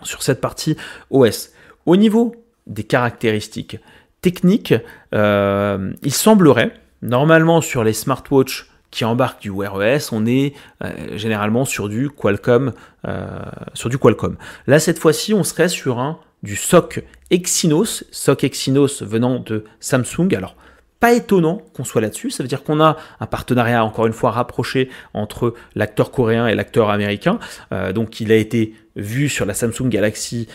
[0.01, 0.75] sur cette partie
[1.11, 1.51] OS.
[1.85, 2.35] Au niveau
[2.65, 3.77] des caractéristiques
[4.21, 4.73] techniques,
[5.13, 6.73] il semblerait,
[7.03, 12.73] normalement sur les smartwatches qui embarque du OS, on est euh, généralement sur du Qualcomm,
[13.07, 13.27] euh,
[13.73, 14.37] sur du Qualcomm.
[14.65, 20.33] Là, cette fois-ci, on serait sur un du SOC Exynos, SOC Exynos venant de Samsung.
[20.35, 20.55] Alors,
[20.99, 24.31] pas étonnant qu'on soit là-dessus, ça veut dire qu'on a un partenariat encore une fois
[24.31, 27.39] rapproché entre l'acteur coréen et l'acteur américain.
[27.71, 30.47] Euh, donc, il a été vu sur la Samsung Galaxy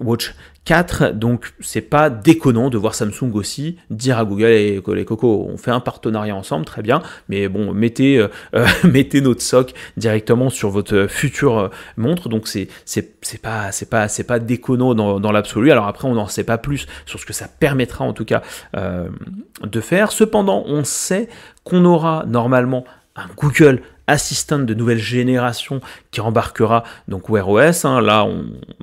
[0.00, 5.06] Watch 4, donc c'est pas déconnant de voir Samsung aussi dire à Google et les
[5.22, 9.72] on fait un partenariat ensemble, très bien, mais bon, mettez, euh, euh, mettez notre SOC
[9.96, 14.94] directement sur votre future euh, montre, donc c'est c'est pas c'est pas c'est pas déconnant
[14.94, 15.70] dans, dans l'absolu.
[15.70, 18.42] Alors après, on n'en sait pas plus sur ce que ça permettra en tout cas
[18.74, 20.12] de faire.
[20.12, 21.28] Cependant, on sait
[21.64, 22.84] qu'on aura normalement
[23.16, 25.80] un Google Assistant de nouvelle génération
[26.10, 27.84] qui embarquera donc Wear OS.
[27.84, 28.00] Hein.
[28.00, 28.26] Là,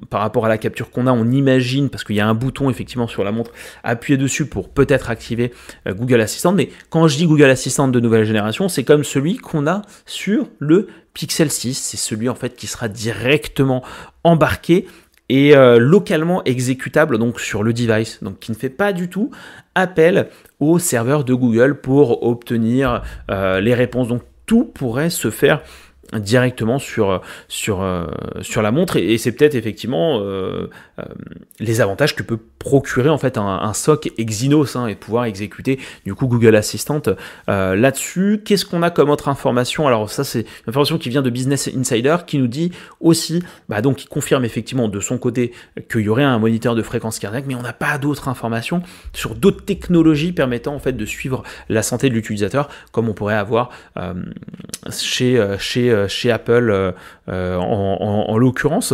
[0.09, 2.69] par rapport à la capture qu'on a, on imagine, parce qu'il y a un bouton
[2.69, 3.51] effectivement sur la montre,
[3.84, 5.51] appuyer dessus pour peut-être activer
[5.86, 6.53] euh, Google Assistant.
[6.53, 10.47] Mais quand je dis Google Assistant de nouvelle génération, c'est comme celui qu'on a sur
[10.59, 11.73] le Pixel 6.
[11.73, 13.84] C'est celui en fait qui sera directement
[14.23, 14.88] embarqué
[15.30, 19.32] et euh, localement exécutable donc sur le device, donc qui ne fait pas du tout
[19.75, 20.30] appel
[20.61, 24.07] au serveur de Google pour obtenir euh, les réponses.
[24.47, 25.61] Tout pourrait se faire
[26.13, 28.05] directement sur, sur, euh,
[28.41, 31.03] sur la montre et, c'est peut-être effectivement euh, euh,
[31.59, 36.15] les avantages que peut procurer en fait un, SOC Exynos hein, et pouvoir exécuter du
[36.15, 37.01] coup Google Assistant
[37.47, 38.41] là-dessus.
[38.45, 39.87] Qu'est-ce qu'on a comme autre information?
[39.87, 43.81] Alors ça c'est une information qui vient de Business Insider qui nous dit aussi, bah,
[43.81, 45.51] donc qui confirme effectivement de son côté
[45.89, 48.81] qu'il y aurait un moniteur de fréquence cardiaque, mais on n'a pas d'autres informations
[49.13, 53.35] sur d'autres technologies permettant en fait de suivre la santé de l'utilisateur comme on pourrait
[53.35, 53.69] avoir
[54.89, 56.93] chez, chez, chez Apple
[57.27, 58.93] en l'occurrence.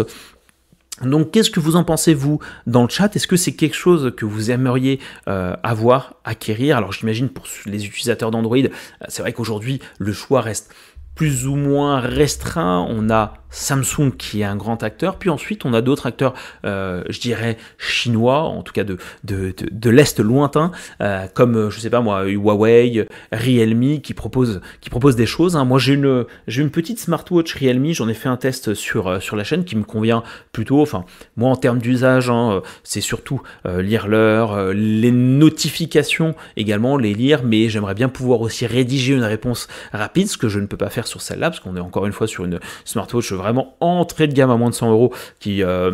[1.02, 3.16] Donc qu'est-ce que vous en pensez vous dans le chat?
[3.16, 6.78] Est-ce que c'est quelque chose que vous aimeriez euh, avoir, acquérir?
[6.78, 8.70] Alors j'imagine pour les utilisateurs d'Android, euh,
[9.08, 10.74] c'est vrai qu'aujourd'hui le choix reste
[11.16, 12.86] plus ou moins restreint.
[12.90, 16.34] On a Samsung qui est un grand acteur, puis ensuite on a d'autres acteurs,
[16.66, 21.80] euh, je dirais chinois, en tout cas de, de, de, l'Est lointain, euh, comme je
[21.80, 25.56] sais pas moi, Huawei, Realme qui proposent, qui proposent des choses.
[25.56, 25.66] Hein.
[25.66, 29.36] Moi j'ai une, une petite smartwatch Realme, j'en ai fait un test sur, euh, sur
[29.36, 30.82] la chaîne qui me convient plutôt.
[30.82, 31.06] Enfin,
[31.38, 37.70] moi en termes d'usage, hein, c'est surtout lire l'heure, les notifications également, les lire, mais
[37.70, 41.08] j'aimerais bien pouvoir aussi rédiger une réponse rapide, ce que je ne peux pas faire
[41.08, 44.50] sur celle-là, parce qu'on est encore une fois sur une smartwatch vraiment entrée de gamme
[44.50, 45.92] à moins de 100 euros qui, euh,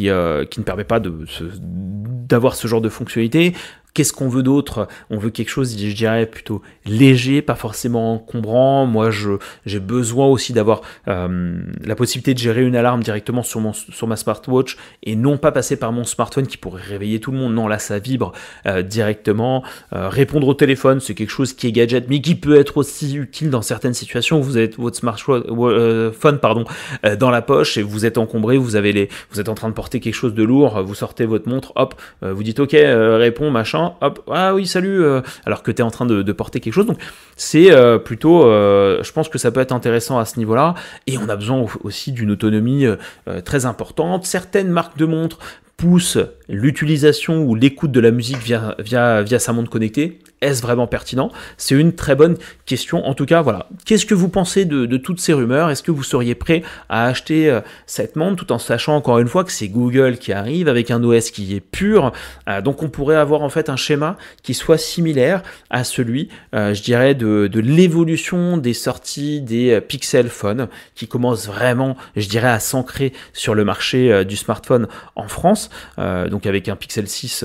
[0.00, 3.54] euh, qui ne permet pas d'avoir ce genre de fonctionnalité.
[3.96, 4.88] Qu'est-ce qu'on veut d'autre?
[5.08, 8.84] On veut quelque chose, je dirais, plutôt léger, pas forcément encombrant.
[8.84, 9.08] Moi,
[9.64, 13.72] j'ai besoin aussi d'avoir euh, la possibilité de gérer une alarme directement sur, mon,
[14.06, 17.54] ma smartwatch et non pas passer par mon smartphone qui pourrait réveiller tout le monde.
[17.54, 18.32] Non, là, ça vibre
[18.66, 19.64] euh, directement.
[19.94, 23.16] Euh, répondre au téléphone, c'est quelque chose qui est gadget, mais qui peut être aussi
[23.16, 26.66] utile dans certaines situations vous avez votre smartphone pardon,
[27.18, 29.74] dans la poche et vous êtes encombré, vous, avez les, vous êtes en train de
[29.74, 33.85] porter quelque chose de lourd, vous sortez votre montre, hop, vous dites OK, réponds, machin
[34.00, 36.86] ah oui, salut, euh, alors que tu es en train de, porter quelque chose.
[36.86, 36.98] Donc
[37.36, 40.74] c'est euh, plutôt, euh, je pense que ça peut être intéressant à ce niveau-là.
[41.06, 42.86] Et on a besoin aussi d'une autonomie
[43.44, 44.24] très importante.
[44.26, 45.38] Certaines marques de montres
[45.76, 46.18] poussent
[46.48, 50.18] l'utilisation ou l'écoute de la musique via, via, via sa montre connectée.
[50.42, 51.30] Est-ce vraiment pertinent?
[51.56, 52.36] C'est une très bonne
[52.66, 53.06] question.
[53.06, 53.68] En tout cas, voilà.
[53.86, 55.70] Qu'est-ce que vous pensez de, toutes ces rumeurs?
[55.70, 59.28] Est-ce que vous seriez prêt à acheter euh, cette montre tout en sachant encore une
[59.28, 62.12] fois que c'est Google qui arrive avec un OS qui est pur?
[62.50, 66.74] Euh, Donc on pourrait avoir en fait un schéma qui soit similaire à celui, euh,
[66.74, 72.60] je dirais, de, l'évolution des sorties des Pixel Phone qui commence vraiment, je dirais, à
[72.60, 75.70] s'ancrer sur le marché du smartphone en France.
[75.96, 77.44] donc avec un Pixel 6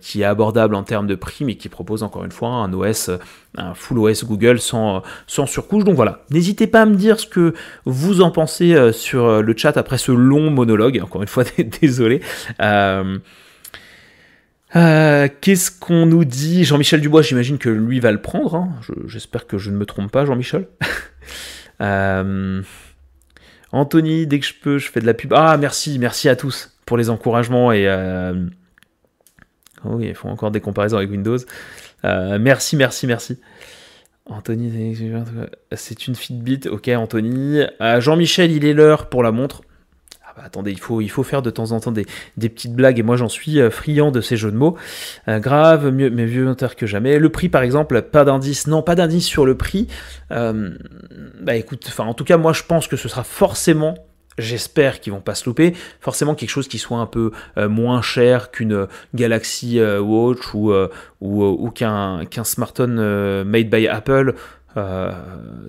[0.00, 3.10] qui est abordable en termes de prix mais qui propose encore une fois un OS,
[3.56, 5.84] un full OS Google sans, sans surcouche.
[5.84, 9.42] Donc voilà, n'hésitez pas à me dire ce que vous en pensez euh, sur euh,
[9.42, 11.00] le chat après ce long monologue.
[11.04, 11.44] Encore une fois,
[11.80, 12.20] désolé.
[14.74, 16.64] Euh, qu'est-ce qu'on nous dit?
[16.64, 18.54] Jean-Michel Dubois, j'imagine que lui va le prendre.
[18.54, 18.70] Hein.
[19.06, 20.66] J'espère que je ne me trompe pas, Jean-Michel.
[23.72, 25.32] Anthony, dès que je peux, je fais de la pub.
[25.34, 27.88] Ah, merci, merci à tous pour les encouragements et.
[29.84, 31.38] Oh oui, ils font encore des comparaisons avec Windows.
[32.04, 33.38] Euh, merci, merci, merci.
[34.26, 34.96] Anthony,
[35.72, 36.68] c'est une Fitbit.
[36.68, 37.62] Ok, Anthony.
[37.80, 39.62] Euh, Jean-Michel, il est l'heure pour la montre.
[40.32, 40.78] Ah bah attendez, il
[41.10, 42.06] faut, faire de temps en temps des,
[42.48, 44.78] petites blagues et moi j'en suis euh, friand de ces jeux de mots.
[45.28, 47.18] grave, mieux, mais vieux que jamais.
[47.18, 48.66] Le prix par exemple, pas d'indice.
[48.66, 49.88] Non, pas d'indice sur le prix.
[50.30, 53.94] bah écoute, enfin en tout cas moi je pense que ce sera forcément
[54.38, 55.74] J'espère qu'ils vont pas se louper.
[56.00, 60.72] Forcément quelque chose qui soit un peu euh, moins cher qu'une Galaxy euh, Watch ou,
[60.72, 60.88] euh,
[61.20, 64.34] ou, qu'un smartphone made by Apple.
[64.76, 65.12] Euh,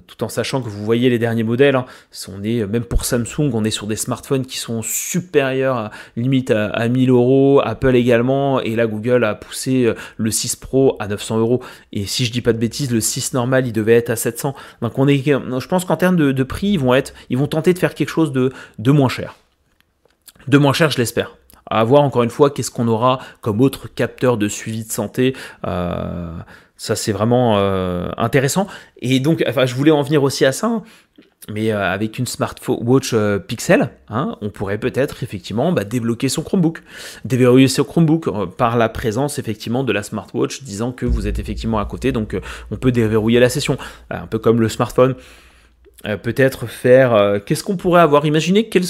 [0.07, 1.85] tout en sachant que vous voyez les derniers modèles, hein,
[2.29, 6.87] on même pour Samsung, on est sur des smartphones qui sont supérieurs à, limite à,
[6.87, 11.39] 1000 euros, Apple également, et là Google a poussé euh, le 6 Pro à 900
[11.39, 14.15] euros, et si je dis pas de bêtises, le 6 normal il devait être à
[14.15, 14.55] 700.
[14.81, 16.77] Donc je pense qu'en termes de, prix,
[17.29, 18.51] ils vont tenter de faire quelque chose de,
[18.91, 19.35] moins cher.
[20.47, 21.35] De moins cher, je l'espère
[21.65, 25.33] à voir encore une fois qu'est-ce qu'on aura comme autre capteur de suivi de santé.
[25.65, 26.37] Euh,
[26.83, 28.67] ça, c'est vraiment euh, intéressant.
[29.01, 30.81] Et donc, enfin, je voulais en venir aussi à ça.
[31.49, 36.41] Mais euh, avec une smartwatch euh, Pixel, hein, on pourrait peut-être effectivement bah, débloquer son
[36.41, 36.83] Chromebook,
[37.23, 41.79] déverrouiller son Chromebook par la présence effectivement de la smartwatch disant que vous êtes effectivement
[41.79, 42.37] à côté, donc
[42.69, 43.77] on peut déverrouiller la session,
[44.09, 45.15] un peu comme le smartphone.
[46.05, 48.25] Euh, peut-être faire euh, qu'est-ce qu'on pourrait avoir?
[48.25, 48.83] Imaginez quel,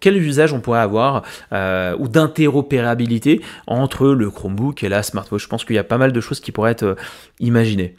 [0.00, 1.22] quel usage on pourrait avoir
[1.52, 5.98] euh, ou d'interopérabilité entre le Chromebook et la smartwatch je pense qu'il y a pas
[5.98, 6.96] mal de choses qui pourraient être
[7.38, 7.96] imaginées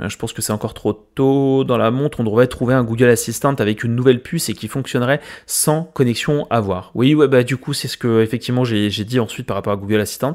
[0.00, 2.20] je pense que c'est encore trop tôt dans la montre.
[2.20, 6.46] On devrait trouver un Google Assistant avec une nouvelle puce et qui fonctionnerait sans connexion
[6.50, 6.90] à voir.
[6.94, 9.76] Oui, ouais, bah du coup, c'est ce que effectivement j'ai dit ensuite par rapport à
[9.76, 10.34] Google Assistant.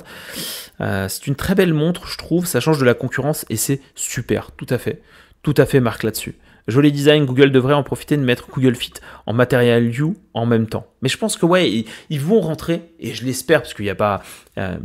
[0.80, 2.48] c'est une très belle montre, je trouve.
[2.48, 4.52] Ça change de la concurrence et c'est super.
[4.52, 5.02] Tout à fait.
[5.44, 6.36] Tout à fait, marque là-dessus.
[6.68, 8.94] Joli design, Google devrait en profiter de mettre Google Fit
[9.26, 10.86] en matériel view en même temps.
[11.02, 13.96] Mais je pense que ouais, ils, vont rentrer, et je l'espère, parce qu'il n'y a
[13.96, 14.22] pas...
[14.58, 14.78] Euh,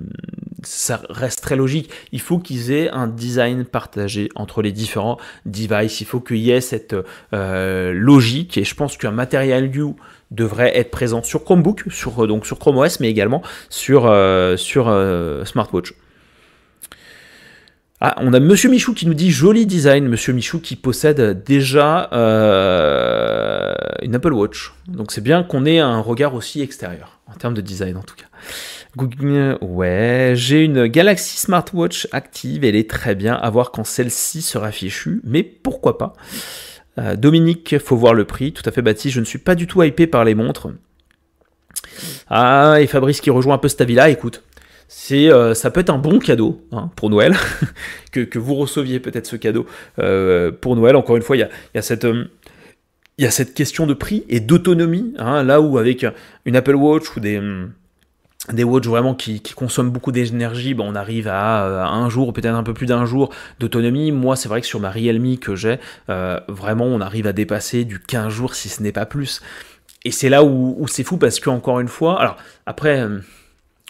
[0.63, 6.01] ça reste très logique, il faut qu'ils aient un design partagé entre les différents devices,
[6.01, 6.97] il faut qu'il y ait cette
[7.33, 9.97] euh, logique, et je pense qu'un matériel view
[10.33, 14.87] devrait être présent sur Chromebook, sur, donc sur Chrome OS, mais également sur, euh, sur
[15.45, 15.93] smartwatch.
[18.09, 20.07] Ah, on a Monsieur Michou qui nous dit joli design.
[20.07, 24.73] Monsieur Michou qui possède déjà euh, une Apple Watch.
[24.87, 28.15] Donc c'est bien qu'on ait un regard aussi extérieur, en termes de design en tout
[28.15, 28.27] cas.
[28.97, 34.41] Google, ouais, j'ai une Galaxy Smartwatch active, elle est très bien, à voir quand celle-ci
[34.41, 36.13] sera fichue, mais pourquoi pas.
[36.99, 39.67] Euh, Dominique, faut voir le prix, tout à fait bâti, je ne suis pas du
[39.67, 40.69] tout hypé par les montres.
[42.29, 44.45] Ah, et Fabrice qui rejoint un peu Stavila, écoute,
[44.89, 47.35] c'est, euh, ça peut être un bon cadeau hein, pour Noël,
[48.13, 49.67] que, vous receviez peut-être ce cadeau
[49.99, 50.97] euh, pour Noël.
[50.97, 51.41] Encore une fois, il
[51.75, 52.05] y a, cette...
[52.05, 56.07] il y a cette question de prix et d'autonomie, hein, là où avec
[56.45, 57.41] une Apple Watch ou des,
[58.53, 62.63] des watches vraiment qui, consomment beaucoup d'énergie, bon, on arrive à, un jour, peut-être un
[62.63, 64.13] peu plus d'un jour d'autonomie.
[64.13, 65.79] Moi, c'est vrai que sur ma Realme que j'ai,
[66.11, 69.41] euh, vraiment, on arrive à dépasser du 15 jours, si ce n'est pas plus.
[70.05, 73.19] Et c'est là où, c'est fou parce que, encore une fois, alors après, euh,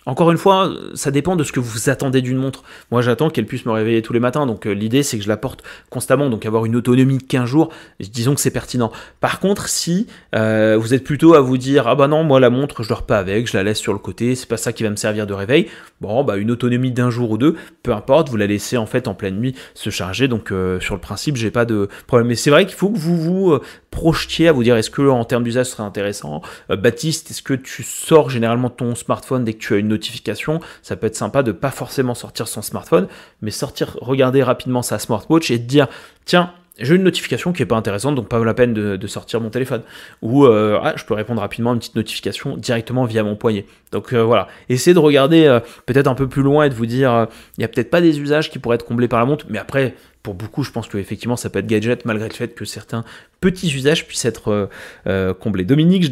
[0.06, 2.62] encore une fois, ça dépend de ce que vous attendez d'une montre.
[2.92, 5.28] Moi, j'attends qu'elle puisse me réveiller tous les matins, donc euh, l'idée c'est que je
[5.28, 8.92] la porte constamment, donc avoir une autonomie de 15 jours, disons que c'est pertinent.
[9.20, 12.50] Par contre, si euh, vous êtes plutôt à vous dire ah bah non, moi la
[12.50, 14.84] montre je dors pas avec, je la laisse sur le côté, c'est pas ça qui
[14.84, 15.66] va me servir de réveil.
[16.00, 19.08] Bon, bah une autonomie d'un jour ou deux, peu importe, vous la laissez en fait
[19.08, 22.28] en pleine nuit se charger, donc euh, sur le principe j'ai pas de problème.
[22.28, 23.58] Mais c'est vrai qu'il faut que vous vous
[23.96, 26.42] projetiez à vous dire est-ce que en termes d'usage ce serait intéressant?
[26.68, 30.96] Baptiste, est-ce que tu sors généralement ton smartphone dès que tu as une notification, ça
[30.96, 33.08] peut être sympa de pas forcément sortir son smartphone,
[33.40, 35.88] mais sortir, regarder rapidement sa smartwatch et dire
[36.26, 39.48] tiens, j'ai une notification qui est pas intéressante, donc pas la peine de, sortir mon
[39.48, 39.80] téléphone.
[40.20, 43.64] Ou euh, ah, je peux répondre rapidement à une petite notification directement via mon poignet.
[43.92, 46.86] Donc euh, voilà, essayez de regarder euh, peut-être un peu plus loin et de vous
[46.86, 49.46] dire, il n'y a peut-être pas des usages qui pourraient être comblés par la montre,
[49.48, 49.94] mais après,
[50.26, 53.04] pour beaucoup, je pense que effectivement, ça peut être gadget, malgré le fait que certains
[53.40, 54.66] petits usages puissent être euh,
[55.06, 55.64] euh, comblés.
[55.64, 56.10] Dominique, je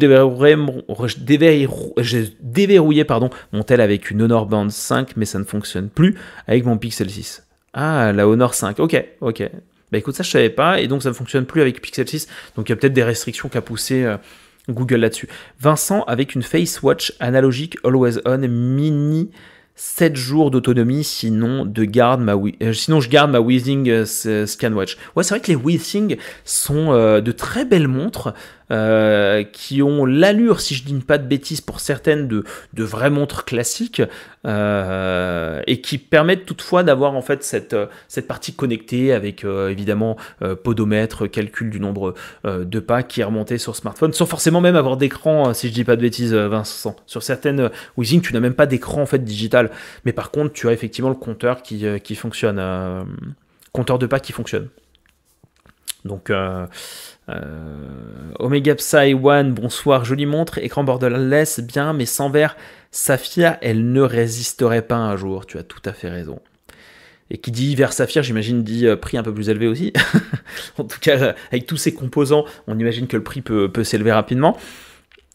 [2.39, 6.15] déverrouillé pardon, mon tel avec une Honor Band 5, mais ça ne fonctionne plus
[6.47, 7.45] avec mon Pixel 6.
[7.73, 9.49] Ah, la Honor 5, ok, ok.
[9.91, 12.29] Bah écoute, ça je savais pas, et donc ça ne fonctionne plus avec Pixel 6,
[12.55, 14.15] donc il y a peut-être des restrictions qu'a poussé euh,
[14.69, 15.27] Google là-dessus.
[15.59, 19.29] Vincent, avec une Face Watch analogique Always On Mini
[19.75, 22.21] 7 jours d'autonomie, sinon, de garde
[22.61, 24.97] euh, sinon je garde ma Weezing euh, Scanwatch.
[25.15, 26.15] Ouais, c'est vrai que les Weezing
[26.45, 28.33] sont euh, de très belles montres
[28.71, 32.43] euh, qui ont l'allure, si je dis pas de bêtises, pour certaines de,
[32.73, 34.01] de vraies montres classiques,
[34.47, 37.75] euh, et qui permettent toutefois d'avoir en fait cette,
[38.07, 40.17] cette partie connectée avec euh, évidemment
[40.63, 42.13] podomètre, calcul du nombre
[42.43, 45.83] de pas qui est remonté sur smartphone, sans forcément même avoir d'écran, si je dis
[45.83, 46.95] pas de bêtises, Vincent.
[47.05, 49.71] Sur certaines Weezing, tu n'as même pas d'écran en fait digital,
[50.05, 52.61] mais par contre, tu as effectivement le compteur qui, qui fonctionne,
[53.71, 54.69] compteur de pas qui fonctionne.
[56.05, 56.31] Donc,
[57.29, 62.55] euh, euh, Omega Psy One, bonsoir, jolie montre, écran borderless, bien, mais sans verre.
[62.91, 66.39] Saphir, elle ne résisterait pas un jour, tu as tout à fait raison.
[67.31, 69.93] Et qui dit verre saphir, j'imagine dit euh, prix un peu plus élevé aussi.
[70.77, 74.57] en tout cas, avec tous ces composants, on imagine que le prix peut, s'élever rapidement.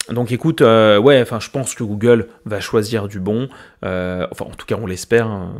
[0.09, 3.49] Donc écoute, ouais, enfin je pense que Google va choisir du bon.
[3.83, 5.55] enfin en tout cas on l'espère, hein.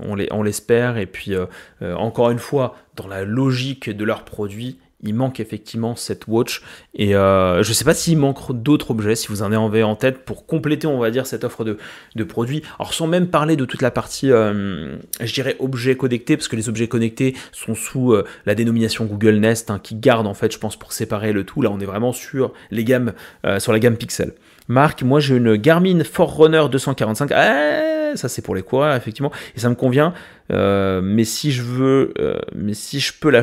[0.00, 0.96] on l'espère.
[0.96, 1.34] Et puis
[1.80, 6.62] encore une fois, dans la logique de leurs produits, il manque effectivement cette watch.
[6.94, 9.96] Et euh, je ne sais pas s'il manque d'autres objets, si vous en avez en
[9.96, 12.62] tête, pour compléter, on va dire, cette offre de, produits.
[12.78, 16.56] Alors sans même parler de toute la partie, euh, je dirais, objets connectés, parce que
[16.56, 20.52] les objets connectés sont sous euh, la dénomination Google Nest, hein, qui garde, en fait,
[20.52, 21.60] je pense, pour séparer le tout.
[21.60, 23.12] Là, on est vraiment sur, les gammes,
[23.58, 24.32] sur la gamme Pixel.
[24.68, 27.30] Marc, moi j'ai une Garmin Forerunner 245.
[27.32, 30.14] Ah, ça c'est pour les coureurs effectivement et ça me convient.
[30.52, 33.42] Euh, mais si je veux, euh, mais si je peux la,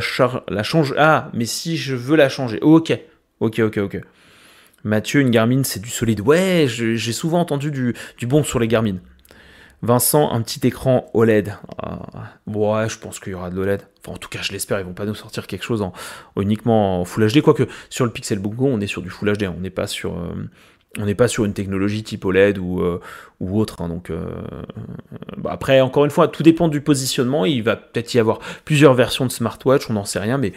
[0.50, 2.98] la changer, ah, mais si je veux la changer, ok,
[3.40, 4.02] ok, ok, ok.
[4.84, 6.22] Mathieu, une Garmin c'est du solide.
[6.22, 7.94] Ouais, j'ai souvent entendu du,
[8.28, 8.96] bon sur les Garmin.
[9.84, 11.56] Vincent, un petit écran OLED.
[11.80, 12.00] Ah,
[12.46, 13.82] ouais, je pense qu'il y aura de l'OLED.
[14.00, 14.80] Enfin, en tout cas, je l'espère.
[14.80, 15.92] Ils vont pas nous sortir quelque chose en,
[16.40, 17.42] uniquement en Full HD.
[17.42, 19.46] Quoique, sur le Pixel Book Go, on est sur du Full HD.
[19.46, 20.48] On n'est pas sur, euh,
[21.00, 23.00] on n'est pas sur une technologie type OLED ou, euh,
[23.40, 23.82] ou autre.
[23.82, 24.26] Hein, donc, euh,
[25.38, 27.46] bah, après, encore une fois, tout dépend du positionnement.
[27.46, 30.54] Il va peut-être y avoir plusieurs versions de smartwatch, on n'en sait rien, mais.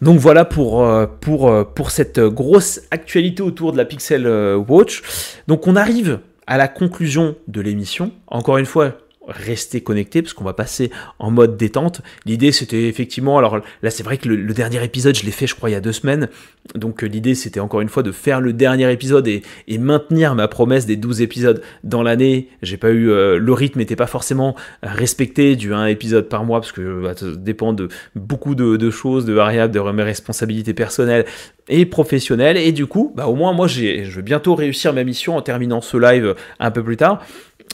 [0.00, 4.26] Donc voilà euh, pour cette grosse actualité autour de la Pixel
[4.66, 5.02] Watch.
[5.46, 6.18] Donc on arrive
[6.48, 8.10] à la conclusion de l'émission.
[8.26, 8.94] Encore une fois,
[9.28, 12.02] rester connecté parce qu'on va passer en mode détente.
[12.26, 15.54] L'idée c'était effectivement, alors là c'est vrai que le, dernier épisode je l'ai fait je
[15.54, 16.28] crois il y a deux semaines,
[16.74, 19.42] donc euh, l'idée c'était encore une fois de faire le dernier épisode et,
[19.78, 22.48] maintenir ma promesse des 12 épisodes dans l'année.
[22.62, 26.60] J'ai pas eu, euh, le rythme n'était pas forcément respecté du un épisode par mois
[26.60, 31.24] parce que bah, ça dépend de beaucoup de, choses, de variables, de mes responsabilités personnelles
[31.68, 35.36] et professionnelles et du coup bah au moins moi je vais bientôt réussir ma mission
[35.36, 37.24] en terminant ce live un peu plus tard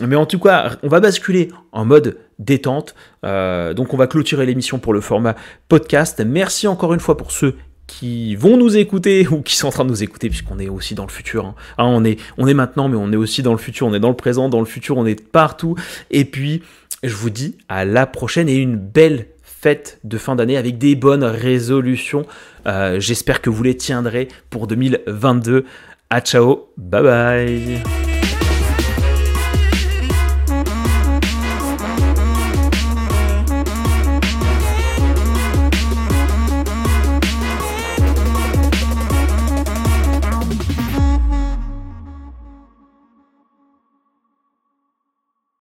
[0.06, 2.94] mais en tout cas, on va basculer en mode détente.
[3.22, 5.34] donc on va clôturer l'émission pour le format
[5.68, 6.22] podcast.
[6.24, 7.54] Merci encore une fois pour ceux
[7.88, 10.94] qui vont nous écouter ou qui sont en train de nous écouter puisqu'on est aussi
[10.94, 11.46] dans le futur.
[11.46, 11.54] Hein.
[11.78, 14.00] Hein, on, est, on est maintenant mais on est aussi dans le futur, on est
[14.00, 15.74] dans le présent, dans le futur, on est partout.
[16.12, 16.62] Et puis
[17.02, 20.94] je vous dis à la prochaine et une belle fête de fin d'année avec des
[20.94, 22.24] bonnes résolutions.
[22.66, 25.64] Euh, j'espère que vous les tiendrez pour 2022.
[26.10, 28.07] A ciao, bye bye